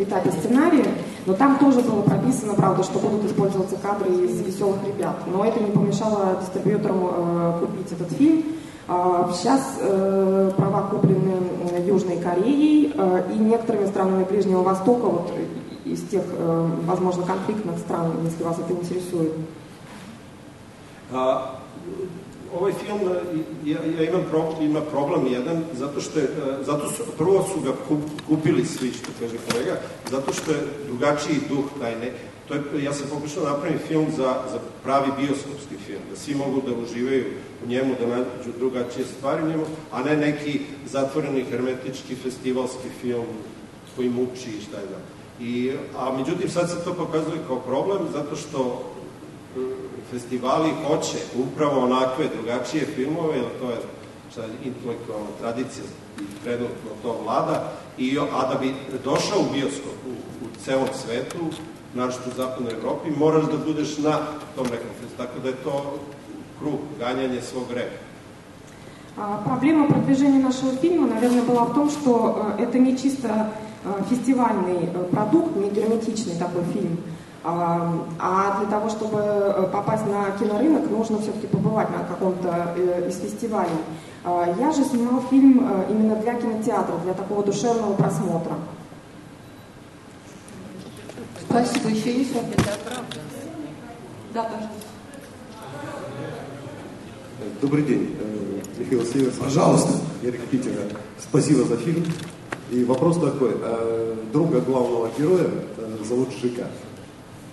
этапе 0.01 0.31
сценария, 0.31 0.85
но 1.27 1.33
там 1.33 1.59
тоже 1.59 1.81
было 1.81 2.01
прописано, 2.03 2.53
правда, 2.53 2.83
что 2.83 2.99
будут 2.99 3.25
использоваться 3.25 3.75
кадры 3.75 4.09
из 4.09 4.39
«Веселых 4.39 4.77
ребят». 4.87 5.17
Но 5.27 5.43
это 5.43 5.59
не 5.59 5.71
помешало 5.71 6.37
дистрибьюторам 6.39 6.99
э, 7.03 7.59
купить 7.59 7.91
этот 7.91 8.13
фильм. 8.13 8.45
Э, 8.87 9.25
сейчас 9.33 9.77
э, 9.81 10.51
права 10.55 10.87
куплены 10.87 11.35
Южной 11.85 12.17
Кореей 12.17 12.93
э, 12.95 13.23
и 13.33 13.39
некоторыми 13.39 13.87
странами 13.87 14.23
Ближнего 14.23 14.63
Востока, 14.63 15.05
вот 15.05 15.33
из 15.83 16.01
тех, 16.07 16.23
возможно, 16.85 17.23
конфликтных 17.23 17.77
стран, 17.79 18.11
если 18.25 18.43
вас 18.43 18.59
это 18.59 18.73
интересует? 18.73 19.31
Ovaj 22.59 22.73
film, 22.73 22.99
ja, 23.65 23.77
ja 23.99 24.09
imam 24.09 24.23
pro, 24.29 24.55
ima 24.61 24.81
problem 24.81 25.33
jedan, 25.33 25.63
zato 25.73 26.01
što 26.01 26.19
je, 26.19 26.27
zato 26.65 26.91
su, 26.91 27.03
prvo 27.17 27.47
su 27.53 27.61
ga 27.61 27.71
kupili 28.27 28.65
svi, 28.65 28.91
što 28.91 29.07
kaže 29.19 29.37
kolega, 29.51 29.79
zato 30.11 30.33
što 30.33 30.51
je 30.51 30.57
drugačiji 30.87 31.39
duh 31.49 31.65
taj 31.79 31.95
ne, 31.95 32.11
to 32.47 32.53
je, 32.53 32.83
ja 32.83 32.93
sam 32.93 33.07
pokušao 33.09 33.43
da 33.43 33.49
napravim 33.49 33.79
film 33.87 34.05
za, 34.17 34.41
za 34.51 34.59
pravi 34.83 35.11
bioskopski 35.17 35.75
film, 35.85 36.01
da 36.09 36.15
svi 36.15 36.35
mogu 36.35 36.61
da 36.67 36.75
uživaju 36.77 37.25
u 37.65 37.67
njemu, 37.67 37.95
da 37.99 38.07
nađu 38.07 38.51
drugačije 38.59 39.05
stvari 39.05 39.43
u 39.43 39.47
njemu, 39.47 39.65
a 39.91 40.03
ne 40.03 40.17
neki 40.17 40.59
zatvoreni 40.85 41.45
hermetički 41.49 42.15
festivalski 42.15 42.89
film 43.01 43.27
koji 43.95 44.09
muči 44.09 44.49
i 44.49 44.61
šta 44.61 44.77
je 44.77 44.85
da. 44.85 44.99
I, 45.45 45.71
a 45.97 46.17
međutim 46.17 46.49
sad 46.49 46.69
se 46.69 46.83
to 46.83 46.93
pokazuje 46.93 47.37
kao 47.47 47.59
problem 47.59 47.99
zato 48.13 48.35
što 48.35 48.83
festivali 50.11 50.69
hoće 50.87 51.17
upravo 51.35 51.79
onakve 51.79 52.25
drugačije 52.35 52.85
filmove, 52.95 53.37
jer 53.37 53.45
to 53.59 53.69
je 53.69 53.77
šta 54.31 54.41
je 54.41 54.49
intelektualna 54.65 55.31
tradicija 55.41 55.85
i 56.19 56.43
trenutno 56.43 56.89
to 57.01 57.19
vlada, 57.23 57.71
i, 57.97 58.17
a 58.19 58.53
da 58.53 58.59
bi 58.59 58.73
došao 59.03 59.39
u 59.39 59.53
bioskop 59.53 59.97
u, 60.07 60.45
u 60.45 60.47
celom 60.63 60.87
svetu, 60.93 61.39
naročito 61.93 62.29
u 62.29 62.37
zapadnoj 62.37 62.73
Evropi, 62.73 63.09
moraš 63.17 63.45
da 63.45 63.57
budeš 63.65 63.97
na 63.97 64.19
tom 64.55 64.65
nekom 64.65 64.91
festivalu. 65.01 65.17
Tako 65.17 65.39
da 65.43 65.49
je 65.49 65.55
to 65.63 65.99
kruг, 66.59 66.79
гоняние 66.99 67.41
свog 67.41 67.71
река. 67.71 67.97
Проблема 69.45 69.87
продвижения 69.87 70.39
нашего 70.39 70.73
фильма, 70.73 71.07
наверное, 71.07 71.41
была 71.41 71.65
в 71.65 71.73
том, 71.73 71.89
что 71.89 72.53
это 72.59 72.77
не 72.77 72.95
чисто 72.95 73.51
фестивальный 74.09 74.89
продукт, 75.11 75.55
не 75.55 75.71
герметичный 75.71 76.35
такой 76.35 76.63
фильм, 76.65 76.99
а 77.49 78.59
для 78.59 78.69
того, 78.69 78.89
чтобы 78.89 79.69
попасть 79.71 80.05
на 80.05 80.31
кинорынок, 80.31 80.89
нужно 80.89 81.19
все-таки 81.19 81.47
побывать 81.47 81.89
на 81.89 82.03
каком-то 82.03 82.75
из 83.07 83.15
фестивалей. 83.19 83.69
Я 84.25 84.73
же 84.73 84.83
снимал 84.83 85.21
фильм 85.29 85.65
именно 85.89 86.17
для 86.17 86.33
кинотеатра, 86.33 86.97
для 87.03 87.13
такого 87.13 87.43
душевного 87.43 87.93
просмотра. 87.93 88.55
Спасибо. 91.49 91.89
Еще 91.89 92.17
есть 92.17 92.35
вопрос? 92.35 92.65
Да, 94.33 94.43
пожалуйста. 94.43 94.87
Добрый 97.61 97.83
день, 97.83 98.15
э, 98.19 98.61
Михаил 98.77 99.05
Северс. 99.05 99.35
Пожалуйста. 99.37 99.93
Эрик 100.21 100.41
Питера. 100.49 100.81
Спасибо 101.17 101.63
за 101.63 101.77
фильм. 101.77 102.03
И 102.71 102.83
вопрос 102.83 103.19
такой. 103.19 103.51
Э, 103.61 104.15
друга 104.33 104.59
главного 104.59 105.09
героя 105.17 105.49
э, 105.77 105.97
зовут 106.07 106.29
Жика. 106.41 106.67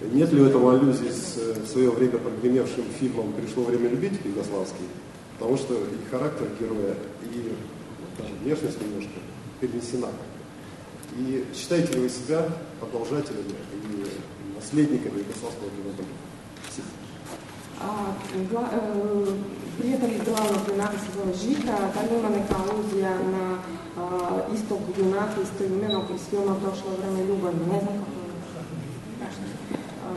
Нет 0.00 0.32
ли 0.32 0.40
у 0.42 0.46
этого 0.46 0.74
аллюзии 0.74 1.08
с 1.08 1.34
в 1.64 1.66
свое 1.66 1.90
время 1.90 2.18
прогремевшим 2.18 2.84
фильмом 2.98 3.32
«Пришло 3.32 3.64
время 3.64 3.88
любить» 3.88 4.20
югославский? 4.24 4.86
Потому 5.38 5.56
что 5.56 5.74
и 5.74 6.10
характер 6.10 6.48
героя, 6.60 6.94
и 7.22 7.52
даже 8.18 8.34
внешность 8.42 8.80
немножко 8.80 9.12
перенесена. 9.60 10.08
И 11.16 11.44
считаете 11.54 11.92
ли 11.94 12.00
вы 12.00 12.08
себя 12.08 12.48
продолжателями 12.80 13.54
и 13.72 14.04
наследниками 14.56 15.18
югославского 15.18 15.70
кинематографа? 15.70 16.24
Спасибо. 16.62 16.88
Гла, 18.50 18.68
э, 18.72 19.26
при 19.78 19.90
этом 19.90 20.10
главnog 20.24 20.68
junaka 20.68 20.98
se 20.98 21.12
zove 21.18 21.34
Žika, 21.34 21.76
da 21.94 22.16
ima 22.16 22.28
neka 22.28 22.54
aluzija 22.56 23.18
na 23.18 23.58
uh, 23.96 24.54
istog 24.54 24.80
junaka, 24.98 25.42
isto 25.42 25.64
imenog 25.64 26.04
iz 26.14 26.20
filma 26.30 26.54
Prošlo 26.54 26.90
vreme 26.98 27.24
ljubavi, 27.24 27.56
ne 27.56 27.80
znam 27.80 27.98
kako 27.98 28.24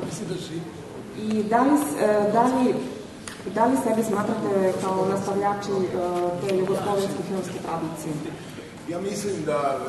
uh, 0.01 1.23
I 1.23 1.43
da 1.43 1.62
li, 1.62 1.73
uh, 1.73 2.33
da 2.33 2.43
li 2.43 2.73
da 3.55 3.65
li 3.65 3.77
sebe 3.83 4.03
smatrate 4.03 4.73
kao 4.81 5.05
nastavljači 5.10 5.71
uh, 5.71 5.86
te 6.41 6.57
jugoslovenske 6.57 7.21
filmske 7.27 7.60
tradicije? 7.65 8.13
Ja 8.89 8.99
mislim 9.01 9.45
da 9.45 9.79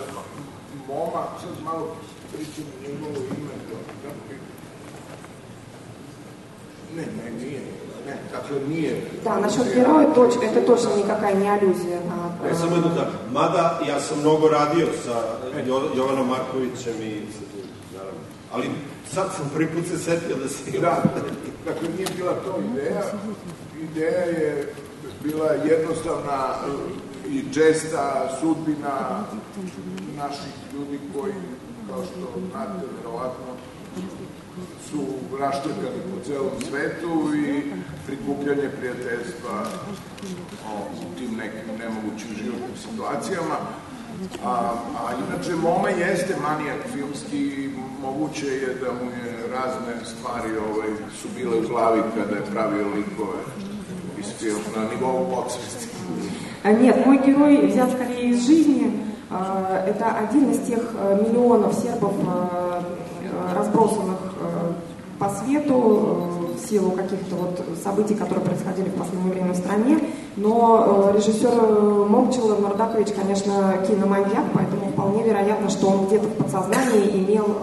Moma, 0.89 1.23
sad 1.41 1.65
malo 1.65 1.97
pričam 2.33 2.65
njegovo 2.83 3.17
ime, 3.17 3.59
Ne, 6.97 7.03
ne, 7.03 7.31
nije. 7.31 7.61
Не, 8.07 8.17
dakle 8.33 8.69
nije. 8.69 9.11
Да, 9.25 9.37
насчет 9.37 9.75
героя 9.75 10.15
точ, 10.15 10.35
это 10.43 10.61
точно 10.67 10.97
никакая 10.97 11.35
не 11.35 11.49
аллюзия 11.51 12.01
на... 12.01 12.49
Ne, 12.49 12.55
samo 12.55 12.77
jedno 12.77 12.91
tako. 12.91 13.13
Mada 13.33 13.81
ja 13.89 14.01
sam 14.01 14.21
mnogo 14.21 14.49
radio 14.49 14.87
sa 15.05 15.23
jo, 15.67 15.83
Jovanom 15.97 16.29
Markovićem 16.29 17.03
i 17.03 17.23
naravno. 17.95 18.21
Ali 18.53 18.71
sad 19.15 19.29
sam 19.37 19.51
prvi 19.55 19.67
put 19.67 19.87
se 19.87 19.99
setio 19.99 20.37
da 20.37 20.49
si... 20.49 20.81
Da, 20.81 21.03
dakle 21.65 21.89
nije 21.97 22.09
bila 22.17 22.35
to 22.35 22.61
ideja. 22.73 23.03
Ideja 23.83 24.25
je 24.25 24.75
bila 25.23 25.51
jednostavna 25.51 26.55
i 27.29 27.45
česta 27.55 28.31
sudbina 28.41 29.25
naših 30.17 30.53
ljudi 30.75 30.99
koji, 31.15 31.35
kao 31.89 32.05
što 32.05 32.41
znate, 32.51 32.87
verovatno, 32.97 33.47
su 34.91 35.05
raštrkani 35.41 36.01
po 36.11 36.25
celom 36.25 36.57
svetu 36.69 37.35
i 37.37 37.63
prikupljanje 38.07 38.69
prijateljstva 38.79 39.67
o, 40.67 40.89
u 41.01 41.19
tim 41.19 41.37
nekim 41.37 41.77
nemogućim 41.79 42.29
životnim 42.37 42.77
situacijama. 42.77 43.57
A, 44.45 44.51
a 45.03 45.15
inače, 45.29 45.57
Moma 45.57 45.89
jeste 45.89 46.37
manijak 46.43 46.81
filmski, 46.93 47.71
moguće 48.03 48.47
je 48.47 48.75
da 48.75 48.93
mu 48.93 49.11
je 49.11 49.33
razne 49.53 50.05
stvari 50.05 50.57
ovaj, 50.57 50.89
su 51.23 51.29
bile 51.37 51.59
u 51.59 51.69
glavi 51.69 52.03
kada 52.17 52.37
je 52.37 52.51
pravio 52.53 52.87
likove 52.89 53.41
iz 54.19 54.27
filma 54.39 54.71
na 54.77 54.83
nivou 54.91 55.27
podsvesti. 55.35 55.89
Нет, 56.65 57.07
мой 57.07 57.19
герой 57.19 57.67
взят 57.67 57.93
скорее 57.93 58.31
из 58.31 58.47
жизни. 58.47 59.05
Это 59.31 60.07
один 60.25 60.51
из 60.51 60.59
тех 60.67 60.83
миллионов 61.23 61.75
сербов, 61.75 62.15
разбросанных 63.55 64.19
по 65.19 65.29
свету 65.31 66.38
э, 66.38 66.38
силу 66.69 66.91
каких-то 66.93 67.35
вот 67.37 67.61
событий, 67.83 68.15
которые 68.15 68.45
происходили 68.45 68.89
в 68.89 68.95
последнее 68.95 69.33
время 69.33 69.53
в 69.53 69.57
стране. 69.57 69.99
Но 70.37 71.11
э, 71.13 71.17
режиссер 71.17 71.51
э, 71.53 72.07
Момчил 72.09 72.57
Нордакович, 72.59 73.09
конечно, 73.13 73.85
киноманьяк, 73.87 74.45
поэтому 74.55 74.91
вполне 74.91 75.23
вероятно, 75.23 75.69
что 75.71 75.89
он 75.89 76.07
где-то 76.07 76.29
в 76.29 76.35
подсознании 76.35 77.25
имел 77.25 77.57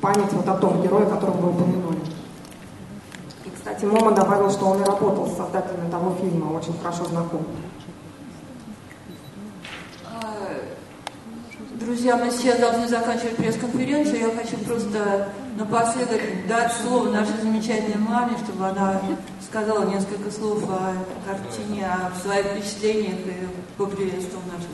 память 0.00 0.32
вот 0.32 0.48
о 0.48 0.54
том 0.54 0.80
герое, 0.82 1.06
которого 1.06 1.36
вы 1.36 1.50
упомянули. 1.50 1.98
И, 3.44 3.50
кстати, 3.50 3.84
Мома 3.84 4.12
добавил, 4.12 4.50
что 4.50 4.66
он 4.66 4.80
и 4.80 4.84
работал 4.84 5.26
с 5.26 5.36
создателями 5.36 5.90
того 5.90 6.14
фильма, 6.20 6.56
очень 6.56 6.74
хорошо 6.80 7.04
знаком. 7.06 7.40
Друзья, 11.88 12.18
мы 12.18 12.30
сейчас 12.30 12.58
должны 12.58 12.86
заканчивать 12.86 13.36
пресс-конференцию. 13.36 14.20
Я 14.20 14.30
хочу 14.36 14.58
просто 14.58 15.30
напоследок 15.56 16.20
дать 16.46 16.70
слово 16.70 17.08
нашей 17.08 17.40
замечательной 17.40 17.96
маме, 17.96 18.36
чтобы 18.44 18.68
она 18.68 19.00
сказала 19.40 19.86
несколько 19.86 20.30
слов 20.30 20.62
о 20.68 20.92
картине, 21.24 21.86
о 21.86 22.14
своих 22.20 22.44
впечатлениях 22.44 23.20
и 23.20 23.48
поприветствовала 23.78 24.44
наших 24.52 24.68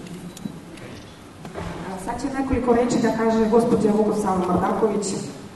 Sad 2.04 2.20
će 2.20 2.38
nekoliko 2.40 2.72
reći 2.74 2.98
da 3.02 3.16
kaže 3.16 3.48
gospođa 3.50 3.90
Vukosava 3.92 4.38
Mardaković 4.48 5.06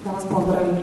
da 0.05 0.11
vas 0.11 0.25
pozdravi. 0.31 0.83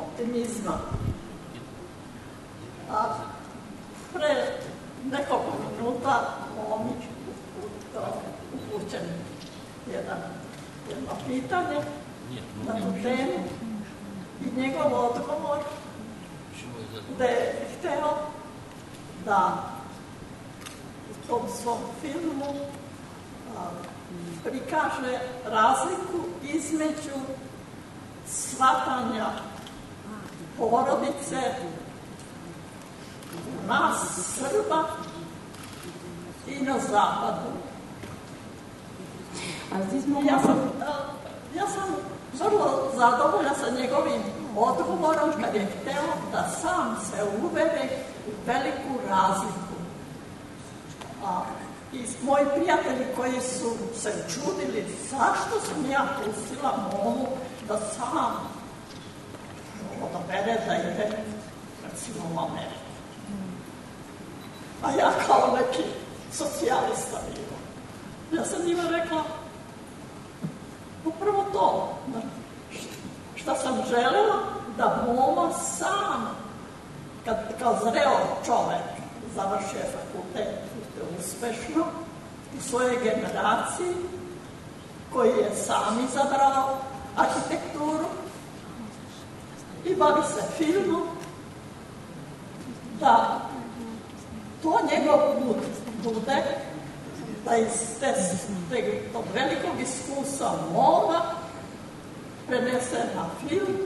Optimizma. 0.00 0.78
A 2.90 3.16
pre 4.12 4.58
nekoliko 5.04 5.52
minuta 5.78 6.20
momić 6.68 7.04
upućen 8.54 9.06
jedan, 9.92 10.18
jedno 10.88 11.12
pitanje 11.26 11.80
na 12.66 12.72
tu 12.72 13.02
temu 13.02 13.44
i 14.44 14.60
njegov 14.60 15.04
odgovor 15.04 15.58
da 17.18 17.24
je 17.24 17.66
hteo 17.78 18.16
da 19.24 19.64
u 21.10 21.28
tom 21.28 21.42
svom 21.62 21.78
filmu 22.00 22.54
a, 23.56 23.70
prikaže 24.44 25.18
razliku 25.44 26.18
između 26.42 27.20
shvatanja 28.26 29.26
porodice, 30.60 31.40
nas 33.66 33.98
Srba 34.36 34.84
i 36.46 36.64
na 36.64 36.78
zapadu. 36.78 37.50
Ja 40.28 40.38
sam, 40.42 40.58
ja 41.54 41.66
sam 41.66 41.96
vrlo 42.38 42.92
zadovoljna 42.96 43.54
sa 43.54 43.80
njegovim 43.80 44.22
odgovorom 44.56 45.30
kad 45.44 45.54
je 45.54 45.66
hteo 45.66 46.02
da 46.32 46.48
sam 46.62 46.96
se 47.10 47.24
uvede 47.42 47.88
u 48.26 48.30
veliku 48.46 49.08
razliku. 49.08 49.76
A, 51.24 51.42
I 51.92 52.04
moji 52.22 52.44
prijatelji 52.54 53.06
koji 53.16 53.40
su 53.40 54.00
se 54.00 54.24
čudili 54.28 54.86
zašto 55.10 55.60
sam 55.66 55.90
ja 55.90 56.06
pustila 56.16 56.72
momu 56.92 57.26
da 57.68 57.76
sam 57.76 58.59
odabere 60.02 60.60
da 60.66 60.74
ide 60.74 61.10
recimo 61.84 62.24
u 62.34 62.38
Ameriku. 62.38 62.90
A 64.82 64.90
ja 64.90 65.12
kao 65.26 65.56
neki 65.56 65.88
socijalista 66.32 67.18
bila. 67.26 67.58
Ja 68.32 68.44
sam 68.44 68.66
njima 68.66 68.82
rekla, 68.90 69.22
upravo 71.04 71.44
to, 71.52 71.98
šta 73.34 73.54
sam 73.54 73.82
želela 73.88 74.36
da 74.76 75.04
Moma 75.06 75.52
sam, 75.52 76.36
kad 77.24 77.36
kao 77.58 77.78
zreo 77.82 78.18
čovek 78.46 78.86
završio 79.34 79.80
fakultet 79.92 80.48
uspešno 81.18 81.84
u 82.58 82.62
svojoj 82.68 82.96
generaciji, 83.02 83.94
koji 85.12 85.28
je 85.28 85.50
sam 85.66 86.04
izabrao 86.04 86.78
arhitekturu 87.16 87.49
i 89.84 89.94
bavi 89.94 90.22
se 90.34 90.64
filmom, 90.64 91.02
da. 93.00 93.40
To 94.62 94.78
njegov 94.92 95.18
put 95.18 95.56
bude 96.04 96.44
da 97.44 97.56
iz 97.56 98.00
te, 98.00 98.14
tog 99.12 99.24
velikog 99.34 99.80
iskustva 99.82 100.52
moga 100.72 101.20
prenese 102.46 103.04
na 103.16 103.24
film. 103.48 103.76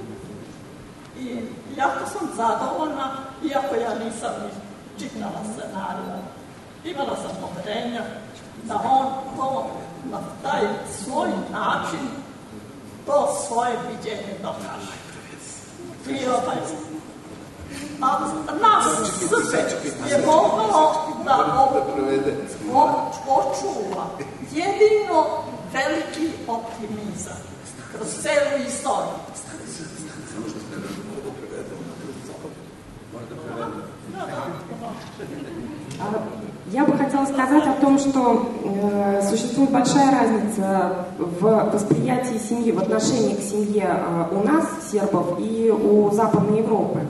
I 1.19 1.41
jako 1.77 2.07
sam 2.07 2.29
zadovoljna, 2.37 3.17
iako 3.45 3.75
ja 3.75 4.05
nisam 4.05 4.33
ni 4.43 4.51
čitala 4.99 5.41
scenarija. 5.53 6.19
Imala 6.85 7.17
sam 7.17 7.37
poverenja 7.41 8.03
da 8.63 8.75
on 8.75 9.07
to 9.37 9.71
na 10.11 10.21
taj 10.43 10.63
svoj 11.05 11.29
način 11.53 12.09
to 13.07 13.35
svoje 13.47 13.73
viđenje 13.89 14.39
dokaže. 14.43 15.04
Ovaj, 16.07 16.57
a 18.01 18.53
nas 18.61 18.87
je 20.11 20.27
moglo 20.27 21.05
da 21.25 21.37
očuva 23.29 24.07
jedino 24.53 25.25
veliki 25.73 26.31
optimizam 26.49 27.43
kroz 27.93 28.09
celu 28.23 28.65
istoriju. 28.69 29.19
Я 36.73 36.85
бы 36.87 36.97
хотела 36.97 37.27
сказать 37.27 37.67
о 37.67 37.75
том, 37.79 37.99
что 37.99 38.49
э, 38.65 39.23
существует 39.29 39.71
большая 39.71 40.11
разница 40.11 41.05
в 41.19 41.71
восприятии 41.71 42.39
семьи, 42.39 42.73
в 42.73 42.79
отношении 42.79 43.35
к 43.35 43.41
семье 43.41 43.87
э, 43.87 44.25
у 44.35 44.43
нас, 44.47 44.65
сербов, 44.91 45.37
и 45.39 45.71
у 45.71 46.11
Западной 46.11 46.59
Европы. 46.59 47.01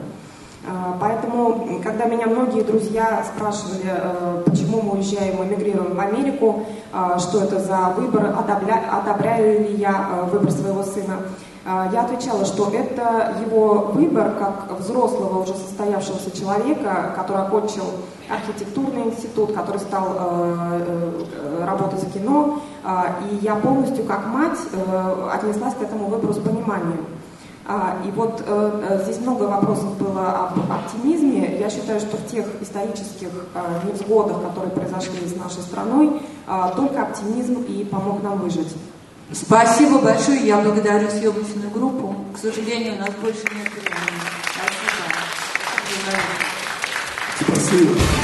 Э, 0.65 0.93
поэтому, 0.99 1.79
когда 1.81 2.03
меня 2.03 2.27
многие 2.27 2.63
друзья 2.63 3.25
спрашивали, 3.33 3.85
э, 3.85 4.43
почему 4.45 4.81
мы 4.81 4.95
уезжаем, 4.95 5.41
эмигрируем 5.41 5.95
в 5.95 5.99
Америку, 6.01 6.65
э, 6.91 7.17
что 7.19 7.41
это 7.41 7.57
за 7.57 7.93
выбор, 7.95 8.35
одобря, 8.37 8.83
одобряю 8.91 9.69
ли 9.69 9.75
я 9.75 10.09
э, 10.11 10.29
выбор 10.31 10.51
своего 10.51 10.83
сына, 10.83 11.19
я 11.65 12.03
отвечала, 12.03 12.45
что 12.45 12.69
это 12.69 13.35
его 13.43 13.89
выбор 13.93 14.35
как 14.37 14.79
взрослого, 14.79 15.41
уже 15.41 15.55
состоявшегося 15.55 16.29
человека, 16.37 17.13
который 17.15 17.41
окончил 17.41 17.85
архитектурный 18.29 19.03
институт, 19.03 19.53
который 19.53 19.79
стал 19.79 20.15
э, 20.15 20.81
э, 21.31 21.65
работать 21.65 22.01
за 22.01 22.07
кино. 22.07 22.59
А, 22.83 23.17
и 23.29 23.35
я 23.37 23.55
полностью, 23.55 24.03
как 24.05 24.27
мать, 24.27 24.59
э, 24.71 25.29
отнеслась 25.33 25.73
к 25.75 25.81
этому 25.81 26.07
выбору 26.07 26.33
с 26.33 26.39
пониманием. 26.39 27.05
А, 27.67 27.95
и 28.05 28.11
вот 28.11 28.43
здесь 29.03 29.19
много 29.21 29.43
вопросов 29.43 29.97
было 29.97 30.49
об 30.49 30.71
оптимизме. 30.71 31.57
Я 31.59 31.71
считаю, 31.71 31.99
что 31.99 32.15
в 32.17 32.27
тех 32.27 32.45
исторических 32.61 33.29
невзгодах, 33.85 34.43
которые 34.43 34.71
произошли 34.71 35.27
с 35.27 35.35
нашей 35.35 35.63
страной, 35.63 36.21
только 36.75 37.01
оптимизм 37.01 37.63
и 37.63 37.83
помог 37.83 38.21
нам 38.21 38.37
выжить. 38.37 38.71
Спасибо 39.31 39.99
большое. 39.99 40.45
Я 40.45 40.57
благодарю 40.57 41.09
съемочную 41.09 41.69
группу. 41.71 42.15
К 42.33 42.37
сожалению, 42.37 42.95
у 42.95 42.99
нас 42.99 43.09
больше 43.21 43.41
нет 43.55 43.71
времени. 43.71 44.21
Спасибо. 46.03 46.19
Спасибо. 47.39 48.14